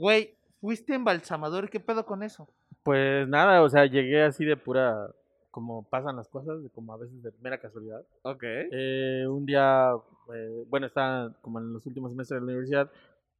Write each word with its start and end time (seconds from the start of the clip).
Güey, 0.00 0.34
fuiste 0.62 0.94
embalsamador, 0.94 1.68
¿qué 1.68 1.78
pedo 1.78 2.06
con 2.06 2.22
eso? 2.22 2.48
Pues 2.82 3.28
nada, 3.28 3.62
o 3.62 3.68
sea, 3.68 3.84
llegué 3.84 4.22
así 4.22 4.46
de 4.46 4.56
pura, 4.56 5.14
como 5.50 5.82
pasan 5.82 6.16
las 6.16 6.26
cosas, 6.26 6.62
de 6.62 6.70
como 6.70 6.94
a 6.94 6.96
veces 6.96 7.22
de 7.22 7.30
mera 7.42 7.58
casualidad. 7.60 8.02
Ok. 8.22 8.42
Eh, 8.42 9.26
un 9.28 9.44
día, 9.44 9.90
eh, 10.34 10.64
bueno, 10.70 10.86
estaba 10.86 11.30
como 11.42 11.58
en 11.58 11.74
los 11.74 11.84
últimos 11.84 12.12
semestres 12.12 12.36
de 12.40 12.46
la 12.46 12.50
universidad 12.50 12.90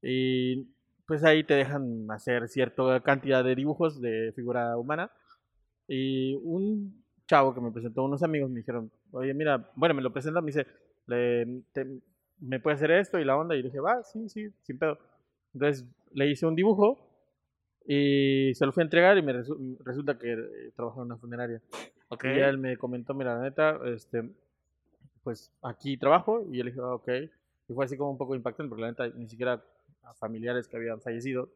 y 0.02 0.66
pues 1.06 1.24
ahí 1.24 1.44
te 1.44 1.54
dejan 1.54 2.10
hacer 2.10 2.46
cierta 2.46 3.00
cantidad 3.00 3.42
de 3.42 3.54
dibujos 3.54 3.98
de 3.98 4.32
figura 4.36 4.76
humana 4.76 5.10
y 5.88 6.34
un 6.44 7.02
chavo 7.26 7.54
que 7.54 7.62
me 7.62 7.70
presentó, 7.72 8.04
unos 8.04 8.22
amigos 8.22 8.50
me 8.50 8.58
dijeron, 8.58 8.90
oye, 9.12 9.32
mira, 9.32 9.70
bueno, 9.76 9.94
me 9.94 10.02
lo 10.02 10.12
presentan, 10.12 10.44
me 10.44 10.48
dice, 10.52 10.66
le, 11.06 11.62
te- 11.72 12.00
¿me 12.38 12.60
puede 12.60 12.74
hacer 12.76 12.90
esto 12.90 13.18
y 13.18 13.24
la 13.24 13.38
onda? 13.38 13.56
Y 13.56 13.62
dije, 13.62 13.80
va, 13.80 14.02
sí, 14.02 14.28
sí, 14.28 14.50
sin 14.62 14.78
pedo. 14.78 14.98
Entonces 15.54 15.84
le 16.12 16.28
hice 16.30 16.46
un 16.46 16.54
dibujo 16.54 16.98
y 17.86 18.52
se 18.54 18.66
lo 18.66 18.72
fui 18.72 18.82
a 18.82 18.84
entregar 18.84 19.16
y 19.18 19.22
me 19.22 19.32
resu- 19.34 19.76
resulta 19.84 20.18
que 20.18 20.32
eh, 20.32 20.70
trabaja 20.76 20.98
en 21.00 21.06
una 21.06 21.16
funeraria. 21.16 21.60
Ok. 22.08 22.24
Y 22.24 22.38
él 22.38 22.58
me 22.58 22.76
comentó, 22.76 23.14
mira, 23.14 23.36
la 23.36 23.42
neta, 23.42 23.80
este, 23.86 24.30
pues 25.22 25.50
aquí 25.62 25.96
trabajo. 25.96 26.46
Y 26.50 26.58
yo 26.58 26.64
le 26.64 26.70
dije, 26.70 26.80
"Ah, 26.82 26.94
ok. 26.94 27.08
Y 27.68 27.72
fue 27.74 27.84
así 27.84 27.96
como 27.96 28.10
un 28.10 28.18
poco 28.18 28.34
impactante, 28.34 28.68
porque 28.68 28.82
la 28.82 28.88
neta, 28.90 29.08
ni 29.08 29.28
siquiera 29.28 29.62
a 30.02 30.14
familiares 30.14 30.66
que 30.68 30.76
habían 30.76 31.00
fallecido, 31.00 31.48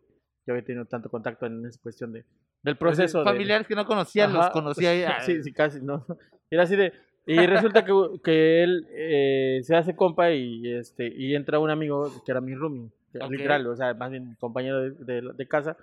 yo 0.47 0.53
había 0.55 0.65
tenido 0.65 0.85
tanto 0.85 1.09
contacto 1.09 1.47
en 1.47 1.65
esa 1.67 1.81
cuestión 1.81 2.13
de, 2.13 2.25
del 2.63 2.77
proceso. 2.77 3.19
de- 3.19 3.25
Familiares 3.25 3.67
que 3.67 3.75
no 3.75 3.85
conocían, 3.87 4.33
los 4.33 4.49
conocía 4.51 4.91
ahí. 4.91 5.03
ah, 5.05 5.21
Sí, 5.27 5.43
sí, 5.43 5.53
casi, 5.53 5.81
¿no? 5.81 6.05
Era 6.51 6.63
así 6.65 6.77
de... 6.77 6.93
Y 7.27 7.47
resulta 7.47 7.85
que, 7.87 7.93
que 8.23 8.63
él 8.63 8.87
eh, 8.91 9.61
se 9.63 9.75
hace 9.75 9.97
compa 9.97 10.31
y, 10.33 10.71
este, 10.75 11.07
y 11.09 11.35
entra 11.35 11.59
un 11.59 11.71
amigo 11.71 12.07
que 12.25 12.31
era 12.31 12.43
mi 12.43 12.55
roomie, 12.55 12.91
que 13.19 13.25
Ok. 13.25 13.31
literal, 13.33 13.67
o 13.67 13.77
sea, 13.77 13.95
más 13.95 14.11
bien 14.11 14.37
compañero 14.41 14.81
de, 14.83 14.91
de- 15.21 15.33
de 15.35 15.49
casa. 15.49 15.77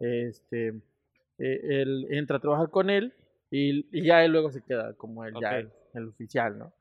Este, 0.00 0.68
eh, 1.38 1.60
él 1.82 2.06
entra 2.10 2.36
a 2.36 2.40
trabajar 2.40 2.70
con 2.70 2.90
él 2.90 3.12
y, 3.50 3.86
y 3.96 4.04
ya 4.04 4.24
él 4.24 4.32
luego 4.32 4.50
se 4.50 4.62
queda 4.62 4.94
como 4.94 5.24
el, 5.24 5.34
ya 5.40 5.48
Ok. 5.50 5.54
el, 5.56 5.70
el 5.94 6.08
oficial, 6.08 6.58
¿no? 6.58 6.72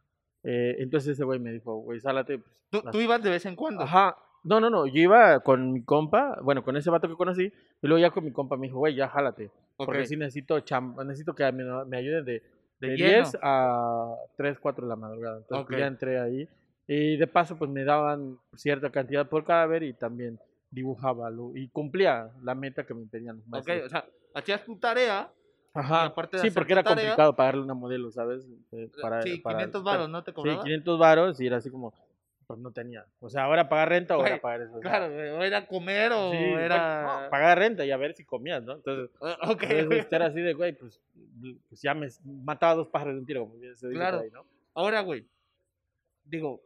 Eh, 0.43 0.75
entonces 0.79 1.11
ese 1.13 1.23
güey 1.23 1.39
me 1.39 1.51
dijo, 1.51 1.77
güey, 1.77 1.99
sálate. 1.99 2.37
pues, 2.39 2.51
¿Tú, 2.69 2.81
las- 2.83 2.91
tú 2.91 2.99
ibas 2.99 3.21
de 3.23 3.29
vez 3.29 3.45
en 3.45 3.55
cuando. 3.55 3.81
Ajá. 3.83 4.17
No, 4.43 4.59
no, 4.59 4.69
no. 4.69 4.85
Yo 4.85 5.01
iba 5.01 5.39
con 5.39 5.71
mi 5.73 5.83
compa, 5.83 6.37
bueno, 6.43 6.63
con 6.63 6.77
ese 6.77 6.91
vato 6.91 7.07
que 7.07 7.15
conocí, 7.15 7.45
y 7.81 7.87
luego 7.87 7.99
ya 7.99 8.11
con 8.11 8.23
mi 8.23 8.31
compa 8.31 8.57
me 8.57 8.67
dijo, 8.67 8.77
güey, 8.77 8.93
ya 8.95 9.07
jálate. 9.07 9.45
Ok. 9.77 9.87
Porque 9.87 10.05
sí 10.05 10.15
necesito 10.17 10.59
cham 10.59 10.95
necesito 11.05 11.33
que 11.33 11.51
me, 11.51 11.63
me 11.85 11.97
ayuden 11.97 12.23
de, 12.25 12.43
De 12.79 12.89
de 12.89 12.95
lleno. 12.97 13.13
10 13.23 13.37
a 13.41 14.13
3, 14.37 14.59
4 14.59 14.85
de 14.85 14.89
la 14.89 14.95
madrugada. 14.95 15.37
Entonces 15.37 15.65
pues, 15.65 15.77
Ok. 15.77 15.79
ya 15.81 15.87
entré 15.87 16.19
ahí. 16.19 16.47
Y 16.87 17.17
de 17.17 17.27
paso, 17.27 17.57
pues 17.57 17.69
me 17.71 17.83
daban 17.83 18.37
cierta 18.55 18.91
cantidad 18.91 19.27
por 19.27 19.43
cadáver 19.43 19.83
y 19.83 19.93
también 19.93 20.39
dibujaba 20.69 21.29
lo- 21.29 21.55
y 21.55 21.67
cumplía 21.69 22.29
la 22.43 22.53
meta 22.53 22.85
que 22.85 22.93
me 22.93 23.05
pedían 23.07 23.37
los 23.37 23.45
Ok, 23.45 23.51
maestros. 23.67 23.85
o 23.85 23.89
sea, 23.89 24.05
hacías 24.33 24.63
tu 24.65 24.77
tarea. 24.77 25.31
Ajá. 25.77 26.05
aparte 26.05 26.37
de 26.37 26.43
Sí, 26.43 26.51
porque 26.51 26.71
era 26.71 26.83
tarea- 26.83 27.03
complicado 27.09 27.35
pagarle 27.35 27.61
una 27.61 27.73
modelo, 27.73 28.09
¿sabes? 28.09 28.47
Eh, 28.71 28.89
Para, 29.01 29.21
sí, 29.23 29.39
para- 29.39 29.57
500 29.57 29.83
para- 29.83 29.97
varos, 29.97 30.09
¿no 30.09 30.23
te 30.23 30.31
Sí, 30.31 30.35
cobraba? 30.35 30.63
500 30.63 30.97
varos 30.99 31.41
y 31.41 31.47
era 31.47 31.57
así 31.57 31.69
como, 31.69 31.93
pues 32.47 32.57
no 32.61 32.71
tenía. 32.71 33.05
O 33.19 33.29
sea, 33.29 33.43
ahora 33.43 33.67
pagar 33.67 33.89
renta 33.89 34.17
o 34.17 34.25
era 34.25 34.39
pagar 34.39 34.61
eso. 34.61 34.79
Claro, 34.79 35.07
o 35.07 35.43
era 35.43 35.67
comer 35.67 36.13
o 36.13 36.31
Sí, 36.31 36.37
era... 36.37 37.23
no, 37.25 37.29
pagar 37.29 37.57
renta 37.59 37.83
y 37.85 37.91
a 37.91 37.97
ver 37.97 38.13
si 38.13 38.23
comías, 38.23 38.63
¿no? 38.63 38.71
Entonces, 38.75 39.09
Ah, 39.21 39.37
ok, 39.51 39.63
entonces, 39.63 39.99
este 39.99 40.15
era 40.15 40.27
así 40.27 40.39
de, 40.39 40.53
güey, 40.57 40.71
pues, 40.77 41.01
pues 41.67 41.81
ya 41.81 41.93
me 41.93 42.07
mataba 42.23 42.75
dos 42.75 42.87
pájaros 42.87 43.15
de 43.15 43.19
un 43.19 43.25
tiro, 43.25 43.41
como 43.41 43.59
se 43.59 43.67
dice 43.67 43.89
Claro. 43.91 44.19
ahí, 44.19 44.31
¿no? 44.31 44.45
Ahora, 44.75 45.01
güey, 45.01 45.25
digo, 46.23 46.61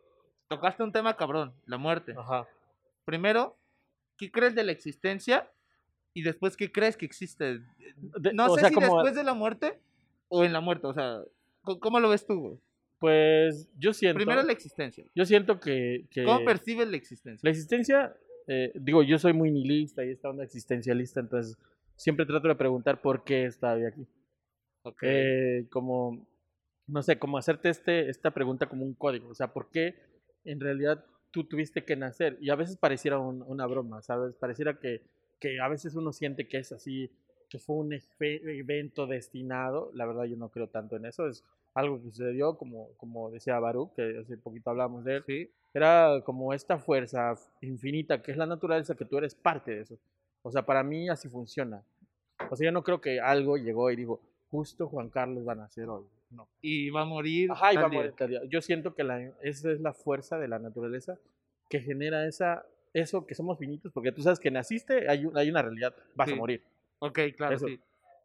tocaste 0.49 0.83
un 0.83 0.91
tema 0.91 1.15
cabrón, 1.15 1.53
la 1.65 1.77
muerte. 1.77 2.13
Ajá. 2.17 2.47
Primero, 3.05 3.57
¿qué 4.17 4.29
crees 4.29 4.55
de 4.55 4.63
la 4.63 4.73
existencia? 4.73 5.49
Y 6.13 6.23
después, 6.23 6.57
¿qué 6.57 6.71
crees 6.71 6.97
que 6.97 7.05
existe? 7.05 7.61
No 8.33 8.53
sé 8.55 8.61
sea, 8.61 8.69
si 8.69 8.75
como- 8.75 8.87
después 8.95 9.15
de 9.15 9.23
la 9.23 9.33
muerte 9.33 9.79
o 10.27 10.43
en 10.43 10.51
la 10.51 10.59
muerte, 10.59 10.87
o 10.87 10.93
sea, 10.93 11.21
¿cómo, 11.61 11.99
lo 11.99 12.09
ves 12.09 12.25
tú, 12.25 12.39
güey? 12.39 12.57
Pues 12.99 13.69
yo 13.77 13.93
siento, 13.93 14.17
Primero 14.17 14.43
la 14.43 14.51
existencia. 14.51 15.05
yo 15.15 15.23
siento 15.23 15.59
que, 15.59 16.05
que 16.11 16.25
¿Cómo 16.25 16.43
percibes 16.43 16.89
la 16.89 16.97
existencia? 16.97 17.39
la 17.41 17.49
existencia, 17.51 18.13
eh, 18.47 18.73
digo, 18.75 19.03
yo 19.03 19.17
soy 19.17 19.31
muy 19.31 19.51
nihilista 19.51 20.03
y 20.03 20.09
esta 20.09 20.29
onda 20.29 20.43
existencialista, 20.43 21.21
entonces 21.21 21.57
siempre 21.95 22.25
trato 22.25 22.49
de 22.49 22.55
preguntar 22.55 23.01
por 23.01 23.23
qué 23.23 23.45
estoy 23.45 23.85
aquí. 23.85 24.05
Ok. 24.83 25.03
Eh, 25.03 25.67
como, 25.69 26.27
no 26.87 27.01
sé, 27.03 27.17
como 27.17 27.37
hacerte 27.37 27.69
este, 27.69 28.09
esta 28.09 28.31
pregunta 28.31 28.67
como 28.67 28.83
un 28.83 28.95
código, 28.95 29.29
o 29.29 29.35
sea, 29.35 29.53
¿por 29.53 29.69
qué 29.69 30.08
en 30.45 30.59
realidad 30.59 31.03
tú 31.31 31.43
tuviste 31.43 31.83
que 31.83 31.95
nacer? 31.95 32.37
Y 32.41 32.49
a 32.49 32.55
veces 32.55 32.77
pareciera 32.77 33.19
un- 33.19 33.43
una 33.47 33.65
broma, 33.67 34.01
¿sabes? 34.01 34.33
Pareciera 34.35 34.79
que, 34.79 35.01
que 35.39 35.59
a 35.59 35.67
veces 35.67 35.95
uno 35.95 36.11
siente 36.11 36.47
que 36.47 36.57
es 36.57 36.71
así, 36.71 37.11
que 37.49 37.59
fue 37.59 37.75
un 37.77 37.91
evento 38.19 39.07
destinado, 39.07 39.91
la 39.93 40.05
verdad 40.05 40.25
yo 40.25 40.37
no 40.37 40.49
creo 40.49 40.67
tanto 40.67 40.95
en 40.95 41.05
eso, 41.05 41.27
es 41.27 41.43
algo 41.73 41.97
que 41.97 42.03
sucedió, 42.03 42.57
como, 42.57 42.89
como 42.97 43.31
decía 43.31 43.59
Baruch, 43.59 43.93
que 43.93 44.19
hace 44.19 44.37
poquito 44.37 44.69
hablábamos 44.69 45.03
de 45.03 45.17
él, 45.17 45.23
Sí. 45.25 45.49
era 45.73 46.21
como 46.25 46.53
esta 46.53 46.77
fuerza 46.77 47.33
infinita 47.61 48.21
que 48.21 48.31
es 48.31 48.37
la 48.37 48.45
naturaleza, 48.45 48.95
que 48.95 49.05
tú 49.05 49.17
eres 49.17 49.33
parte 49.35 49.71
de 49.75 49.81
eso. 49.81 49.97
O 50.41 50.51
sea, 50.51 50.63
para 50.65 50.83
mí 50.83 51.09
así 51.09 51.27
funciona. 51.29 51.83
O 52.49 52.55
sea, 52.55 52.65
yo 52.65 52.71
no 52.71 52.83
creo 52.83 53.01
que 53.01 53.19
algo 53.19 53.57
llegó 53.57 53.91
y 53.91 53.95
dijo, 53.95 54.19
justo 54.51 54.87
Juan 54.87 55.09
Carlos 55.09 55.47
va 55.47 55.53
a 55.53 55.55
nacer 55.55 55.87
hoy. 55.89 56.05
No. 56.29 56.47
Y 56.61 56.89
va 56.91 57.01
a 57.01 57.05
morir. 57.05 57.51
Ajá, 57.51 57.73
y 57.73 57.77
va 57.77 57.85
a 57.85 57.87
morir 57.89 58.13
tal 58.13 58.29
día. 58.29 58.41
Yo 58.47 58.61
siento 58.61 58.93
que 58.93 59.03
la, 59.03 59.19
esa 59.41 59.71
es 59.71 59.79
la 59.81 59.93
fuerza 59.93 60.37
de 60.37 60.47
la 60.47 60.59
naturaleza 60.59 61.17
que 61.69 61.79
genera 61.81 62.25
esa, 62.27 62.65
eso 62.93 63.25
que 63.25 63.35
somos 63.35 63.57
finitos, 63.57 63.91
porque 63.91 64.11
tú 64.11 64.21
sabes 64.21 64.39
que 64.39 64.51
naciste, 64.51 65.09
hay, 65.09 65.25
un- 65.25 65.37
hay 65.37 65.49
una 65.49 65.61
realidad, 65.61 65.95
vas 66.15 66.27
Sí. 66.27 66.33
a 66.33 66.37
morir. 66.37 66.63
Ok, 66.99 67.19
claro, 67.37 67.55
Eso. 67.55 67.67
sí. 67.67 67.79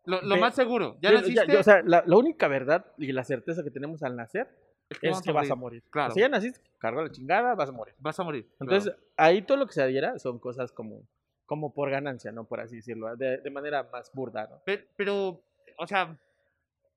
Lo, 0.07 0.21
lo 0.23 0.35
Ve- 0.35 0.41
más 0.41 0.55
seguro, 0.55 0.99
ya 1.01 1.11
Yo- 1.11 1.17
naciste, 1.21 1.47
yo- 1.51 1.61
o 1.61 1.63
sea, 1.63 1.83
la, 1.83 2.03
la 2.07 2.17
única 2.17 2.47
verdad 2.49 2.85
y 2.99 3.11
la 3.13 3.25
certeza 3.25 3.63
que 3.65 3.71
tenemos 3.71 4.03
al 4.03 4.17
nacer 4.17 4.49
es 4.91 4.99
es 5.03 5.11
vamos 5.11 5.23
que 5.23 5.33
vas 5.33 5.51
a 5.51 5.55
morir. 5.55 5.83
Claro. 5.89 6.11
O 6.11 6.15
sea, 6.15 6.21
ya 6.23 6.29
naciste, 6.29 6.61
carga 6.79 7.03
la 7.03 7.11
chingada, 7.11 7.55
vas 7.55 7.71
a 7.71 7.73
morir. 7.73 7.95
Vas 7.99 8.21
a 8.21 8.23
morir. 8.23 8.47
Entonces, 8.61 8.95
ahí 9.17 9.41
todo 9.41 9.57
lo 9.57 9.67
que 9.67 9.73
se 9.73 9.83
adhiera 9.83 10.19
son 10.19 10.39
cosas 10.39 10.73
como, 10.73 11.03
como 11.47 11.73
por 11.73 11.91
ganancia, 11.91 12.33
¿no? 12.33 12.45
Por 12.45 12.61
así 12.61 12.77
decirlo, 12.77 13.17
de, 13.17 13.39
de 13.39 13.51
manera 13.51 13.89
más 13.91 14.11
burda, 14.13 14.47
¿no? 14.51 14.61
Pero, 14.67 14.83
pero, 14.97 15.41
o 15.79 15.87
sea, 15.87 16.19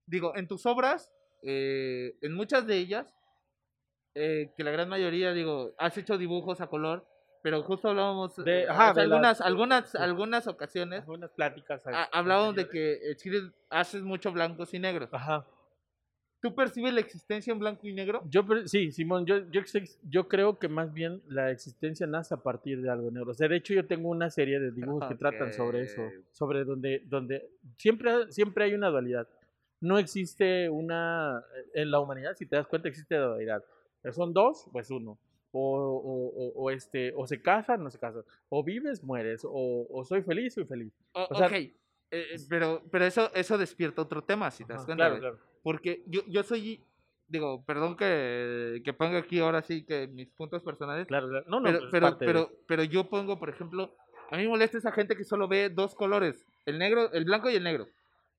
digo, 0.07 0.35
en 0.35 0.47
tus 0.47 0.65
obras, 0.65 1.11
eh, 1.43 2.15
en 2.21 2.33
muchas 2.33 2.65
de 2.65 2.77
ellas, 2.77 3.13
eh, 4.15 4.51
que 4.57 4.63
la 4.63 4.71
gran 4.71 4.89
mayoría, 4.89 5.33
digo, 5.33 5.73
has 5.77 5.97
hecho 5.97 6.17
dibujos 6.17 6.59
a 6.61 6.67
color, 6.67 7.05
pero 7.43 7.61
justo 7.63 7.89
hablábamos, 7.89 8.35
De- 8.37 8.63
eh, 8.63 8.67
ajá, 8.67 8.91
o 8.91 8.93
sea, 8.95 9.03
de 9.03 9.09
las- 9.09 9.41
algunas, 9.41 9.41
algunas, 9.41 9.91
sí. 9.91 9.97
algunas 9.99 10.47
ocasiones, 10.47 11.01
Algunas 11.01 11.29
pláticas. 11.31 11.83
hablábamos 12.11 12.55
de 12.55 12.67
que 12.67 12.99
Chile 13.17 13.51
haces 13.69 14.01
mucho 14.01 14.31
blancos 14.31 14.73
y 14.73 14.79
negros. 14.79 15.09
Ajá. 15.13 15.45
¿Tú 16.39 16.53
percibes 16.53 16.93
la 16.93 16.99
existencia 16.99 17.51
en 17.51 17.57
blanco 17.59 17.87
y 17.87 17.93
negro? 17.93 18.21
Yo, 18.29 18.43
sí, 18.65 18.91
Simón, 18.91 19.25
yo, 19.25 19.39
yo, 19.49 19.61
yo 20.03 20.27
creo 20.27 20.59
que 20.59 20.67
más 20.67 20.93
bien 20.93 21.21
la 21.27 21.49
existencia 21.49 22.05
nace 22.05 22.33
a 22.35 22.37
partir 22.37 22.79
de 22.81 22.91
algo 22.91 23.09
negro. 23.09 23.31
O 23.31 23.33
sea, 23.33 23.47
de 23.47 23.55
hecho 23.55 23.73
yo 23.73 23.87
tengo 23.87 24.09
una 24.09 24.29
serie 24.29 24.59
de 24.59 24.71
dibujos 24.71 25.07
que 25.09 25.15
tratan 25.15 25.51
sobre 25.51 25.81
eso, 25.81 26.01
sobre 26.31 26.63
donde, 26.63 27.01
donde 27.05 27.49
siempre, 27.77 28.31
siempre 28.31 28.65
hay 28.65 28.73
una 28.75 28.89
dualidad. 28.89 29.27
No 29.79 29.97
existe 29.99 30.69
una, 30.69 31.43
en 31.73 31.91
la 31.91 31.99
humanidad, 31.99 32.35
si 32.35 32.45
te 32.45 32.55
das 32.55 32.67
cuenta, 32.67 32.87
existe 32.87 33.15
dualidad. 33.15 33.63
Son 34.11 34.33
dos, 34.33 34.67
pues 34.71 34.89
uno. 34.89 35.17
O, 35.51 36.51
o, 36.55 36.71
este, 36.71 37.13
o 37.15 37.25
se 37.25 37.41
casan, 37.41 37.83
no 37.83 37.89
se 37.89 37.99
casan. 37.99 38.23
O 38.49 38.63
vives, 38.63 39.03
mueres. 39.03 39.43
O, 39.43 39.87
o 39.89 40.03
soy 40.05 40.21
feliz, 40.21 40.53
soy 40.53 40.65
feliz. 40.65 40.93
O- 41.13 41.35
sea- 41.35 41.47
ok, 41.47 41.53
eh, 41.53 41.73
eh, 42.11 42.37
pero, 42.49 42.83
pero 42.91 43.05
eso, 43.05 43.31
eso 43.33 43.57
despierta 43.57 44.01
otro 44.01 44.23
tema, 44.23 44.51
si 44.51 44.63
te 44.65 44.73
das 44.73 44.85
cuenta. 44.85 45.05
claro, 45.05 45.19
claro. 45.19 45.39
Porque 45.63 46.03
yo, 46.07 46.21
yo 46.27 46.43
soy, 46.43 46.83
digo, 47.27 47.63
perdón 47.65 47.97
que, 47.97 48.81
que 48.85 48.93
ponga 48.93 49.17
aquí 49.19 49.39
ahora 49.39 49.61
sí 49.61 49.83
que 49.83 50.07
mis 50.07 50.27
puntos 50.29 50.63
personales, 50.63 51.07
Claro, 51.07 51.27
claro. 51.27 51.45
No, 51.49 51.59
no, 51.59 51.65
pero, 51.65 51.79
pues 51.79 51.85
es 51.87 51.91
pero, 51.91 52.17
pero, 52.19 52.51
pero 52.67 52.83
yo 52.83 53.09
pongo, 53.09 53.39
por 53.39 53.49
ejemplo, 53.49 53.95
a 54.29 54.37
mí 54.37 54.43
me 54.43 54.49
molesta 54.49 54.77
esa 54.77 54.91
gente 54.91 55.15
que 55.17 55.23
solo 55.23 55.47
ve 55.47 55.69
dos 55.69 55.95
colores, 55.95 56.45
el 56.65 56.77
negro, 56.79 57.11
el 57.11 57.25
blanco 57.25 57.49
y 57.49 57.55
el 57.55 57.63
negro. 57.63 57.87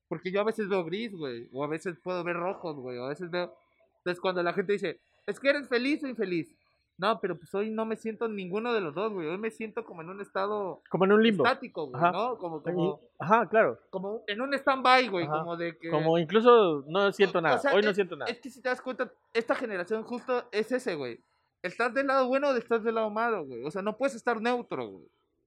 Porque 0.09 0.31
yo 0.33 0.41
a 0.41 0.45
veces 0.45 0.69
veo 0.69 0.85
gris, 0.85 1.15
güey, 1.15 1.49
o 1.53 1.63
a 1.65 1.69
veces 1.69 1.99
puedo 2.03 2.25
ver 2.25 2.37
rojos, 2.37 2.77
güey, 2.77 2.99
o 2.99 3.05
a 3.05 3.09
veces 3.11 3.31
veo... 3.31 3.55
Entonces 3.99 4.21
cuando 4.21 4.43
la 4.43 4.53
gente 4.55 4.73
dice, 4.73 5.01
es 5.27 5.39
que 5.39 5.51
eres 5.51 5.69
feliz 5.69 6.03
o 6.05 6.09
infeliz. 6.09 6.55
No, 6.97 7.21
pero 7.21 7.37
pues 7.39 7.55
hoy 7.55 7.71
no 7.71 7.85
me 7.85 7.95
siento 7.95 8.27
en 8.27 8.35
ninguno 8.35 8.73
de 8.73 8.81
los 8.81 8.93
dos, 8.93 9.13
güey. 9.13 9.29
Hoy 9.29 9.39
me 9.39 9.53
siento 9.53 9.85
como 9.85 10.03
en 10.03 10.09
un 10.11 10.21
estado 10.21 10.83
Como 10.91 11.05
en 11.05 11.13
un 11.13 11.23
limbo. 11.23 11.45
estático, 11.45 11.87
güey, 11.87 12.03
Ajá. 12.03 12.11
¿no? 12.11 12.37
Como, 12.39 12.61
como, 12.61 13.01
Ajá, 13.21 13.49
claro. 13.49 13.79
como 13.91 14.23
en 14.27 14.41
un 14.41 14.53
stand-by, 14.55 15.09
güey, 15.09 15.27
Ajá. 15.27 15.39
como 15.41 15.57
de 15.57 15.77
que... 15.79 15.91
Como 15.91 16.19
incluso 16.19 16.85
no 16.89 17.13
siento 17.13 17.39
o 17.39 17.41
nada. 17.43 17.59
sea, 17.59 17.73
Hoy 17.75 17.83
no 17.83 17.95
siento 17.95 18.17
nada. 18.17 18.29
Es 18.31 18.41
que 18.41 18.51
si 18.51 18.61
te 18.61 18.69
das 18.69 18.81
cuenta, 18.81 19.13
esta 19.33 19.55
generación 19.55 20.03
justo 20.03 20.45
es 20.51 20.73
ese, 20.73 20.97
güey. 20.97 21.21
¿Estás 21.63 21.93
del 21.95 22.07
lado 22.09 22.27
bueno 22.27 22.49
o 22.49 22.57
estás 22.57 22.83
del 22.83 22.97
lado 22.97 23.11
malo, 23.11 23.45
güey? 23.45 23.63
O 23.65 23.71
sea, 23.71 23.83
no 23.83 23.97
puedes 23.97 24.17
estar 24.17 24.41
neutro, 24.41 24.89
güey. 24.89 25.05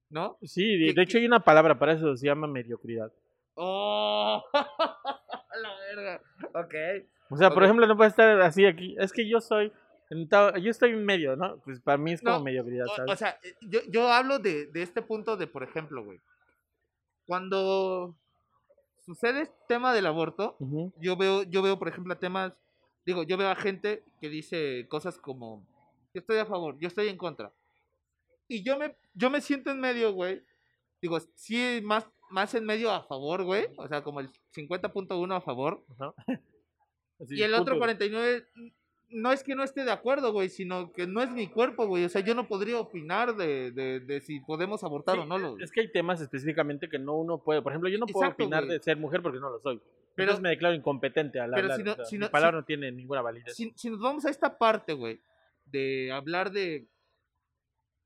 ¿No? 0.08 0.38
Sí, 0.42 0.76
de, 0.78 0.86
que- 0.88 0.92
de 0.94 1.02
hecho 1.02 1.18
hay 1.18 1.26
una 1.26 1.40
palabra 1.40 1.78
para 1.78 1.92
eso, 1.94 2.16
se 2.16 2.26
llama 2.26 2.46
mediocridad. 2.46 3.12
¡Oh! 3.54 4.42
la 4.52 5.74
verga. 5.88 6.22
Ok. 6.54 6.74
O 7.30 7.36
sea, 7.36 7.50
por 7.50 7.64
ejemplo, 7.64 7.86
no 7.86 7.96
puedes 7.96 8.12
estar 8.12 8.40
así 8.40 8.66
aquí. 8.66 8.96
Es 8.98 9.12
que 9.12 9.28
yo 9.28 9.40
soy 9.40 9.72
Yo 10.10 10.70
estoy 10.70 10.90
en 10.90 11.04
medio, 11.04 11.36
¿no? 11.36 11.58
Pues 11.64 11.80
para 11.80 11.96
mí 11.96 12.12
es 12.12 12.20
como 12.20 12.38
No, 12.38 12.44
mediocridad, 12.44 12.86
O, 12.86 12.96
¿sabes? 12.96 13.12
o 13.12 13.16
sea, 13.16 13.38
yo, 13.62 13.80
yo 13.88 14.08
hablo 14.08 14.38
de, 14.38 14.66
de 14.66 14.82
este 14.82 15.00
punto 15.02 15.36
de, 15.36 15.46
por 15.46 15.62
ejemplo, 15.62 16.04
güey. 16.04 16.20
Cuando 17.26 18.14
sucede 19.04 19.42
este 19.42 19.56
tema 19.68 19.94
del 19.94 20.06
aborto, 20.06 20.56
yo 20.98 21.16
veo, 21.16 21.42
yo 21.44 21.62
veo, 21.62 21.78
por 21.78 21.88
ejemplo, 21.88 22.16
temas, 22.18 22.52
digo, 23.06 23.22
yo 23.22 23.36
veo 23.36 23.48
a 23.48 23.56
gente 23.56 24.04
que 24.20 24.28
dice 24.28 24.86
cosas 24.88 25.18
como, 25.18 25.64
yo 26.14 26.20
estoy 26.20 26.38
a 26.38 26.46
favor, 26.46 26.78
yo 26.78 26.88
estoy 26.88 27.08
en 27.08 27.16
contra. 27.16 27.52
Y 28.48 28.62
yo 28.62 28.78
me, 28.78 28.96
yo 29.14 29.30
me 29.30 29.40
siento 29.40 29.70
en 29.70 29.80
medio, 29.80 30.12
güey. 30.12 30.42
Digo, 31.00 31.18
sí, 31.34 31.80
más, 31.82 32.08
más 32.32 32.54
en 32.54 32.64
medio 32.64 32.90
a 32.90 33.02
favor, 33.04 33.44
güey. 33.44 33.66
O 33.76 33.86
sea, 33.88 34.02
como 34.02 34.20
el 34.20 34.30
50.1 34.56 35.36
a 35.36 35.40
favor. 35.40 35.84
Ajá. 35.98 36.14
Así, 37.20 37.36
Y 37.36 37.42
el 37.42 37.54
otro 37.54 37.74
punto. 37.74 37.78
49, 37.80 38.46
no 39.10 39.30
es 39.30 39.44
que 39.44 39.54
no 39.54 39.62
esté 39.62 39.84
de 39.84 39.92
acuerdo, 39.92 40.32
güey, 40.32 40.48
sino 40.48 40.90
que 40.92 41.06
no 41.06 41.22
es 41.22 41.30
mi 41.30 41.46
cuerpo, 41.48 41.86
güey. 41.86 42.04
O 42.04 42.08
sea, 42.08 42.22
yo 42.22 42.34
no 42.34 42.48
podría 42.48 42.80
opinar 42.80 43.36
de, 43.36 43.70
de, 43.70 44.00
de 44.00 44.20
si 44.20 44.40
podemos 44.40 44.82
abortar 44.82 45.16
Sí, 45.16 45.20
o 45.20 45.26
no. 45.26 45.38
Lo, 45.38 45.58
Es 45.60 45.70
que 45.70 45.82
hay 45.82 45.92
temas 45.92 46.20
específicamente 46.20 46.88
que 46.88 46.98
no 46.98 47.14
uno 47.16 47.38
puede. 47.38 47.62
Por 47.62 47.72
ejemplo, 47.72 47.90
yo 47.90 47.98
no 47.98 48.06
puedo 48.06 48.24
Exacto, 48.24 48.44
opinar 48.44 48.64
güey. 48.64 48.78
de 48.78 48.82
ser 48.82 48.96
mujer 48.96 49.22
porque 49.22 49.38
no 49.38 49.50
lo 49.50 49.60
soy. 49.60 49.80
Pero- 50.14 50.30
Entonces 50.30 50.42
me 50.42 50.48
declaro 50.48 50.74
incompetente 50.74 51.38
al 51.40 51.50
pero 51.52 51.62
hablar. 51.72 51.76
si 51.78 51.84
no- 51.84 51.92
o 51.92 51.96
sea, 51.96 52.04
si 52.06 52.16
mi 52.16 52.20
no- 52.24 52.30
palabra 52.30 52.56
si- 52.58 52.60
no 52.62 52.64
tiene 52.64 52.90
ninguna 52.92 53.22
validez. 53.22 53.54
si, 53.54 53.72
si 53.76 53.88
nos 53.90 54.00
vamos 54.00 54.24
a 54.24 54.30
esta 54.30 54.58
parte, 54.58 54.94
güey, 54.94 55.20
de 55.66 56.10
hablar 56.12 56.50
de, 56.50 56.86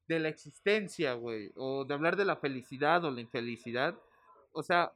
de 0.09 0.19
la 0.21 0.29
existencia, 0.29 1.15
güey, 1.15 1.53
o 1.57 1.85
de 1.85 1.95
hablar 1.95 2.17
de 2.17 2.25
la 2.25 2.37
felicidad 2.37 3.05
o 3.05 3.11
la 3.11 3.21
infelicidad, 3.21 3.97
o 4.57 4.63
sea, 4.63 4.93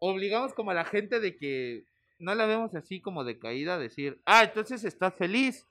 obligamos 0.00 0.54
como 0.54 0.70
a 0.70 0.74
la 0.74 0.84
gente 0.84 1.20
de 1.20 1.36
que 1.36 1.84
no 2.18 2.34
la 2.34 2.46
vemos 2.46 2.74
así 2.74 3.00
como 3.00 3.22
decaída, 3.24 3.78
decir, 3.78 4.18
ah, 4.24 4.44
entonces 4.44 4.84
estás 4.84 5.14
feliz. 5.14 5.66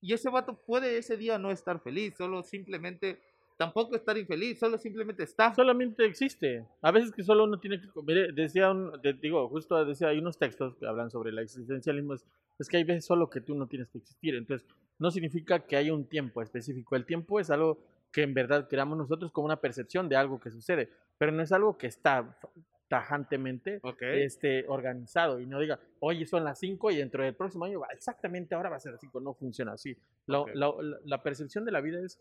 Y 0.00 0.12
ese 0.12 0.28
vato 0.28 0.54
puede 0.54 0.98
ese 0.98 1.16
día 1.16 1.38
no 1.38 1.50
estar 1.50 1.80
feliz, 1.80 2.14
solo 2.16 2.42
simplemente, 2.42 3.18
tampoco 3.56 3.96
estar 3.96 4.18
infeliz, 4.18 4.58
solo 4.58 4.76
simplemente 4.76 5.22
está. 5.22 5.54
Solamente 5.54 6.04
existe. 6.04 6.64
A 6.82 6.90
veces 6.90 7.10
que 7.10 7.22
solo 7.22 7.44
uno 7.44 7.58
tiene 7.58 7.80
que... 7.80 7.88
mire, 8.02 8.32
decía 8.32 8.70
un... 8.70 9.00
de- 9.00 9.14
digo, 9.14 9.48
justo 9.48 9.82
decía, 9.84 10.08
hay 10.08 10.18
unos 10.18 10.36
textos 10.36 10.76
que 10.76 10.86
hablan 10.86 11.10
sobre 11.10 11.30
el 11.30 11.38
existencialismo. 11.38 12.14
Es, 12.14 12.24
es 12.58 12.68
que 12.68 12.76
hay 12.76 12.84
veces 12.84 13.06
solo 13.06 13.30
que 13.30 13.40
tú 13.40 13.54
no 13.54 13.66
tienes 13.66 13.88
que 13.88 13.98
existir. 13.98 14.34
Entonces, 14.34 14.68
no 14.98 15.10
significa 15.10 15.58
que 15.60 15.76
haya 15.76 15.94
un 15.94 16.04
tiempo 16.04 16.42
específico. 16.42 16.96
El 16.96 17.06
tiempo 17.06 17.40
es 17.40 17.48
algo 17.50 17.78
que 18.14 18.22
en 18.22 18.32
verdad 18.32 18.68
creamos 18.68 18.96
nosotros 18.96 19.32
como 19.32 19.46
una 19.46 19.60
percepción 19.60 20.08
de 20.08 20.14
algo 20.14 20.38
que 20.38 20.50
sucede. 20.52 20.88
Pero 21.18 21.32
no 21.32 21.42
es 21.42 21.50
algo 21.50 21.76
que 21.76 21.88
está 21.88 22.38
tajantemente 22.86 23.80
Ok. 23.82 24.02
este, 24.02 24.64
organizado 24.68 25.40
y 25.40 25.46
no 25.46 25.58
diga, 25.58 25.80
oye, 25.98 26.24
son 26.24 26.44
las 26.44 26.60
5 26.60 26.92
y 26.92 26.96
dentro 26.96 27.24
del 27.24 27.34
próximo 27.34 27.64
año 27.64 27.80
va- 27.80 27.88
exactamente 27.92 28.54
ahora 28.54 28.70
va 28.70 28.76
a 28.76 28.80
ser 28.80 28.92
las 28.92 29.00
5. 29.00 29.20
No 29.20 29.34
funciona 29.34 29.72
así. 29.72 29.96
Lo- 30.26 30.42
Ok. 30.42 30.50
lo- 30.54 30.80
la, 30.82 30.98
la 31.04 31.22
percepción 31.24 31.64
de 31.64 31.72
la 31.72 31.80
vida 31.80 31.98
es 32.00 32.20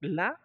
la 0.00 0.40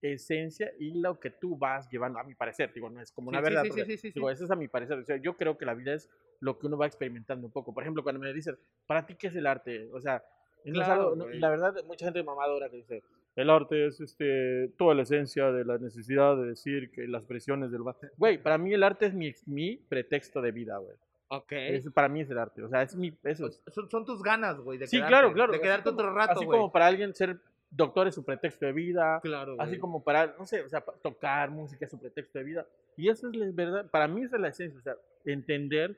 esencia 0.00 0.70
y 0.78 1.00
lo 1.00 1.18
que 1.18 1.30
tú 1.30 1.56
vas 1.56 1.88
llevando, 1.90 2.18
a 2.20 2.24
mi 2.24 2.34
parecer. 2.36 2.72
Digo, 2.72 2.88
no 2.88 3.00
es 3.00 3.10
como 3.10 3.30
una 3.30 3.38
Sí, 3.38 3.44
verdad. 3.44 3.64
sí, 3.86 3.96
sí, 3.96 4.10
digo, 4.12 4.30
eso 4.30 4.44
es 4.44 4.50
a 4.52 4.56
mi 4.56 4.68
parecer. 4.68 4.98
O 4.98 5.04
sea, 5.04 5.16
yo 5.16 5.36
creo 5.36 5.58
que 5.58 5.64
la 5.66 5.74
vida 5.74 5.92
es 5.94 6.08
lo 6.38 6.58
que 6.58 6.66
uno 6.68 6.76
va 6.76 6.86
experimentando 6.86 7.46
un 7.46 7.52
poco. 7.52 7.74
Por 7.74 7.82
ejemplo, 7.82 8.02
cuando 8.04 8.20
me 8.20 8.32
dicen, 8.32 8.56
¿para 8.86 9.04
ti 9.06 9.16
qué 9.16 9.26
es 9.28 9.34
el 9.34 9.46
arte? 9.46 9.88
O 9.92 10.00
sea, 10.00 10.22
no 10.64 10.80
es 10.80 10.86
Claro, 10.86 11.02
algo- 11.10 11.16
no- 11.16 11.28
la 11.28 11.48
verdad, 11.50 11.74
mucha 11.86 12.04
gente 12.04 12.22
mamadora 12.22 12.68
que 12.68 12.76
dice, 12.76 13.02
el 13.36 13.50
arte 13.50 13.86
es 13.86 14.00
este, 14.00 14.68
toda 14.78 14.94
la 14.94 15.02
esencia 15.02 15.52
de 15.52 15.64
la 15.64 15.78
necesidad 15.78 16.36
de 16.36 16.46
decir 16.48 16.90
que 16.90 17.06
las 17.06 17.24
presiones 17.24 17.70
del... 17.70 17.86
va-". 17.86 17.96
Güey, 18.16 18.42
para 18.42 18.58
mí 18.58 18.72
el 18.72 18.82
arte 18.82 19.06
es 19.06 19.14
mi, 19.14 19.32
mi 19.46 19.76
pretexto 19.76 20.40
de 20.40 20.50
vida, 20.52 20.78
güey. 20.78 20.96
Ok. 21.28 21.52
Eso 21.52 21.90
para 21.90 22.08
mí 22.08 22.20
es 22.22 22.30
el 22.30 22.38
arte. 22.38 22.62
O 22.62 22.68
sea, 22.68 22.82
es 22.82 22.96
mi... 22.96 23.12
Eso 23.24 23.46
es. 23.48 23.60
Son, 23.68 23.90
son 23.90 24.04
tus 24.04 24.22
ganas, 24.22 24.58
güey, 24.58 24.78
de 24.78 24.86
Sí, 24.86 24.96
quedarte, 24.96 25.10
claro, 25.10 25.32
claro. 25.32 25.52
De 25.52 25.60
quedarte 25.60 25.84
como- 25.84 25.94
otro 26.00 26.14
rato, 26.14 26.32
Así 26.32 26.46
como 26.46 26.72
para 26.72 26.86
alguien 26.86 27.14
ser 27.14 27.38
doctor 27.70 28.06
es 28.08 28.14
su 28.14 28.24
pretexto 28.24 28.64
de 28.64 28.72
vida. 28.72 29.20
Claro, 29.22 29.56
Así 29.58 29.78
como 29.78 30.02
para, 30.02 30.34
no 30.38 30.46
sé, 30.46 30.62
o 30.62 30.68
sea, 30.68 30.82
tocar 31.02 31.50
música 31.50 31.84
es 31.84 31.90
su 31.90 31.98
pretexto 31.98 32.38
de 32.38 32.44
vida. 32.44 32.66
Y 32.96 33.08
eso 33.10 33.28
es 33.28 33.36
la 33.36 33.46
verdad, 33.52 33.90
para 33.90 34.08
mí 34.08 34.22
esa 34.22 34.36
es 34.36 34.42
la 34.42 34.48
esencia, 34.48 34.78
o 34.78 34.82
sea, 34.82 34.94
entender 35.24 35.96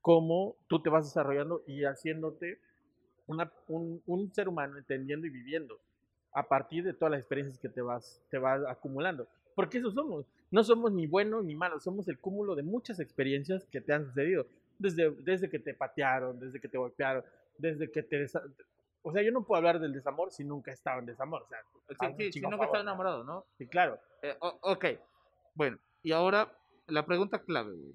cómo 0.00 0.56
tú 0.66 0.80
te 0.82 0.88
vas 0.90 1.04
desarrollando 1.04 1.62
y 1.66 1.84
haciéndote 1.84 2.58
una, 3.26 3.52
un, 3.68 4.02
un 4.06 4.32
ser 4.34 4.48
humano, 4.48 4.78
entendiendo 4.78 5.26
y 5.26 5.30
viviendo 5.30 5.78
a 6.32 6.48
partir 6.48 6.84
de 6.84 6.92
todas 6.92 7.12
las 7.12 7.20
experiencias 7.20 7.58
que 7.58 7.68
te 7.68 7.82
vas, 7.82 8.22
te 8.30 8.38
vas 8.38 8.62
acumulando. 8.68 9.26
Porque 9.54 9.78
eso 9.78 9.90
somos. 9.90 10.26
No 10.50 10.64
somos 10.64 10.92
ni 10.92 11.06
buenos 11.06 11.44
ni 11.44 11.54
malos, 11.54 11.84
somos 11.84 12.08
el 12.08 12.18
cúmulo 12.18 12.54
de 12.54 12.62
muchas 12.62 13.00
experiencias 13.00 13.64
que 13.66 13.80
te 13.80 13.92
han 13.92 14.06
sucedido. 14.06 14.46
Desde, 14.78 15.10
desde 15.10 15.50
que 15.50 15.58
te 15.58 15.74
patearon, 15.74 16.38
desde 16.40 16.60
que 16.60 16.68
te 16.68 16.78
golpearon, 16.78 17.24
desde 17.58 17.90
que 17.90 18.02
te... 18.02 18.26
O 19.02 19.12
sea, 19.12 19.22
yo 19.22 19.32
no 19.32 19.44
puedo 19.44 19.58
hablar 19.58 19.78
del 19.78 19.92
desamor 19.92 20.30
si 20.30 20.44
nunca 20.44 20.70
he 20.70 20.74
estado 20.74 21.00
en 21.00 21.06
desamor. 21.06 21.42
O 21.42 21.48
sea, 21.48 21.58
Sí, 22.16 22.32
sí, 22.32 22.40
no 22.40 22.50
que 22.50 22.56
favor, 22.56 22.66
está 22.66 22.80
enamorado, 22.80 23.24
¿no? 23.24 23.46
Sí, 23.58 23.66
claro. 23.66 23.98
Eh, 24.22 24.36
ok, 24.40 24.84
bueno, 25.54 25.78
y 26.02 26.12
ahora 26.12 26.56
la 26.86 27.04
pregunta 27.04 27.42
clave, 27.42 27.74
güey. 27.74 27.94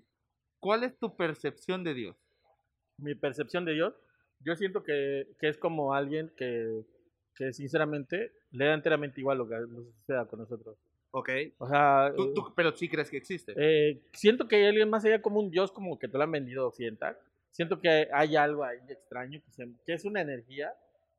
¿Cuál 0.59 0.83
es 0.83 0.97
tu 0.97 1.15
percepción 1.15 1.83
de 1.83 1.93
Dios? 1.93 2.15
mi 2.97 3.15
percepción 3.15 3.65
de 3.65 3.73
Dios, 3.73 3.93
yo 4.39 4.55
siento 4.55 4.83
que, 4.83 5.27
que 5.39 5.49
es 5.49 5.57
como 5.57 5.93
alguien 5.93 6.31
que, 6.37 6.85
que 7.35 7.51
sinceramente 7.53 8.31
le 8.51 8.65
da 8.65 8.73
enteramente 8.73 9.19
igual 9.19 9.37
lo 9.39 9.47
que 9.47 9.55
nos 9.55 9.85
suceda 9.99 10.25
con 10.25 10.39
nosotros. 10.39 10.77
Ok. 11.11 11.29
O 11.59 11.67
sea, 11.67 12.11
Tú- 12.15 12.33
tú- 12.33 12.53
pero 12.55 12.71
sí 12.71 12.89
crees 12.89 13.09
que 13.09 13.17
existe. 13.17 13.53
eh, 13.55 14.01
siento 14.13 14.47
que 14.47 14.55
hay 14.57 14.65
alguien 14.65 14.89
más 14.89 15.03
allá 15.05 15.21
como 15.21 15.39
un 15.39 15.49
Dios 15.49 15.71
como 15.71 15.97
que 15.99 16.07
te 16.07 16.17
lo 16.17 16.23
han 16.23 16.31
vendido 16.31 16.67
occidental. 16.67 17.17
Siento 17.51 17.79
que 17.79 18.07
hay 18.11 18.35
algo 18.35 18.63
ahí 18.65 18.79
extraño, 18.89 19.39
que, 19.45 19.51
se- 19.51 19.69
que 19.85 19.93
es 19.93 20.03
una 20.05 20.21
energía 20.21 20.73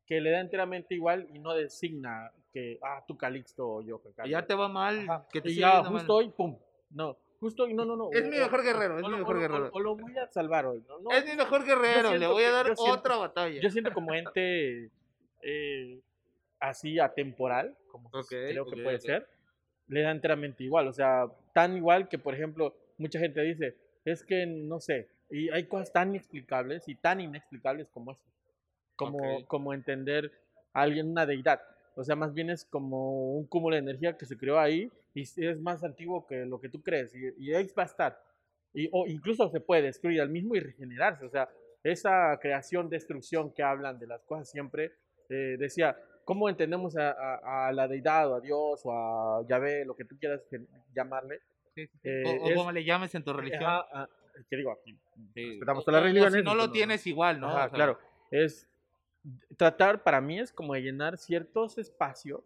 que 0.06 0.20
le 0.20 0.30
da 0.30 0.40
enteramente 0.40 0.94
igual 0.94 1.26
y 1.34 1.38
no 1.38 1.52
designa 1.54 2.30
que, 2.52 2.78
ah, 2.82 3.02
tú 3.08 3.16
Calixto 3.16 3.66
o 3.68 3.82
yo. 3.82 3.98
Calixto. 4.00 4.26
ya 4.26 4.46
te 4.46 4.54
va 4.54 4.68
mal, 4.68 5.00
Ajá. 5.08 5.26
que 5.32 5.40
te 5.40 5.50
y 5.50 5.56
ya, 5.56 5.74
yendo 5.76 5.90
mal. 5.90 5.98
justo 6.00 6.14
hoy, 6.14 6.28
pum. 6.28 6.56
No, 6.90 7.16
justo 7.40 7.64
hoy, 7.64 7.74
no, 7.74 7.84
no, 7.84 7.96
no. 7.96 8.10
Es 8.12 8.22
o- 8.22 8.30
mi 8.30 8.36
mejor 8.38 8.62
guerrero, 8.62 8.98
es 8.98 9.04
o 9.04 9.08
mi 9.08 9.16
mejor 9.16 9.36
o 9.36 9.40
guerrero. 9.40 9.70
O, 9.72 9.80
lo 9.80 9.96
voy 9.96 10.16
a 10.16 10.26
salvar 10.28 10.66
hoy. 10.66 10.82
No, 10.88 10.98
no, 11.00 11.10
Es 11.10 11.24
mi 11.26 11.34
mejor 11.36 11.64
guerrero, 11.64 12.14
le 12.16 12.26
voy 12.26 12.44
a 12.44 12.46
que- 12.48 12.52
dar 12.52 12.66
siento- 12.76 12.84
otra 12.92 13.16
batalla. 13.16 13.60
Yo 13.60 13.70
siento 13.70 13.92
como 13.92 14.14
ente 14.14 14.90
eh, 15.42 16.00
así 16.60 16.98
atemporal, 16.98 17.76
como 17.88 18.08
Ok, 18.12 18.28
creo 18.28 18.64
que 18.66 18.82
puede 18.82 18.96
ok. 18.96 19.02
ser, 19.02 19.28
le 19.88 20.02
da 20.02 20.10
enteramente 20.10 20.64
igual. 20.64 20.88
O 20.88 20.92
sea, 20.92 21.26
tan 21.52 21.76
igual 21.76 22.08
que, 22.08 22.18
por 22.18 22.34
ejemplo, 22.34 22.74
mucha 22.98 23.18
gente 23.18 23.40
dice, 23.42 23.76
es 24.04 24.24
que 24.24 24.46
no 24.46 24.80
sé, 24.80 25.08
y 25.30 25.50
hay 25.50 25.66
cosas 25.66 25.92
tan 25.92 26.10
inexplicables 26.10 26.88
y 26.88 26.94
tan 26.94 27.20
inexplicables 27.20 27.88
como 27.88 28.12
eso. 28.12 28.24
Como, 28.94 29.44
como 29.46 29.74
entender 29.74 30.32
a 30.72 30.82
alguien, 30.82 31.10
una 31.10 31.26
deidad. 31.26 31.60
O 31.96 32.04
sea, 32.04 32.16
más 32.16 32.32
bien 32.32 32.48
es 32.48 32.64
como 32.64 33.34
un 33.36 33.46
cúmulo 33.46 33.74
de 33.74 33.80
energía 33.80 34.16
que 34.16 34.24
se 34.24 34.38
creó 34.38 34.58
ahí 34.58 34.90
y 35.12 35.22
es 35.22 35.60
más 35.60 35.84
antiguo 35.84 36.26
que 36.26 36.46
lo 36.46 36.60
que 36.60 36.68
tú 36.70 36.82
crees 36.82 37.14
y, 37.14 37.20
y 37.38 37.54
ahí 37.54 37.66
va 37.76 37.82
a 37.82 37.86
estar. 37.86 38.22
Y, 38.72 38.88
o 38.92 39.06
incluso 39.06 39.48
se 39.50 39.60
puede 39.60 39.82
destruir 39.82 40.20
al 40.20 40.30
mismo 40.30 40.54
y 40.54 40.60
regenerarse. 40.60 41.24
O 41.26 41.30
sea, 41.30 41.48
esa 41.82 42.38
creación, 42.40 42.88
destrucción 42.88 43.52
que 43.52 43.62
hablan 43.62 43.98
de 43.98 44.06
las 44.06 44.22
cosas 44.24 44.50
siempre, 44.50 44.92
eh, 45.28 45.56
decía, 45.58 45.96
¿cómo 46.24 46.48
entendemos 46.48 46.96
a, 46.96 47.10
a- 47.10 47.68
a 47.68 47.72
la 47.72 47.86
deidad 47.88 48.30
o 48.30 48.34
a 48.36 48.40
Dios 48.40 48.80
o 48.84 48.92
a 48.92 49.46
Yahvé, 49.48 49.84
lo 49.84 49.94
que 49.96 50.04
tú 50.04 50.16
quieras 50.18 50.42
que- 50.50 50.66
llamarle? 50.94 51.40
Sí, 51.74 51.86
sí, 51.86 51.92
sí. 52.02 52.08
eh, 52.08 52.22
o 52.26 52.44
o 52.44 52.48
es- 52.48 52.54
como 52.56 52.72
le 52.72 52.84
llames 52.84 53.14
en 53.14 53.22
tu 53.24 53.32
religión. 53.32 53.62
Ajá, 53.64 53.86
ah, 53.92 54.08
que 54.50 54.56
digo 54.56 54.70
aquí, 54.72 54.98
Sí. 55.34 55.50
respetamos 55.50 55.84
todas 55.84 56.02
las 56.02 56.10
religiones, 56.10 56.40
Si 56.40 56.44
no 56.44 56.54
lo 56.54 56.70
tienes 56.70 57.06
igual, 57.06 57.40
¿no? 57.40 57.48
Ajá, 57.48 57.56
O 57.56 57.68
sea, 57.68 57.70
claro. 57.70 57.98
Es 58.30 58.68
tratar, 59.56 60.02
para 60.02 60.20
mí 60.20 60.38
es 60.38 60.52
como 60.52 60.74
de 60.74 60.82
llenar 60.82 61.18
ciertos 61.18 61.78
espacios 61.78 62.42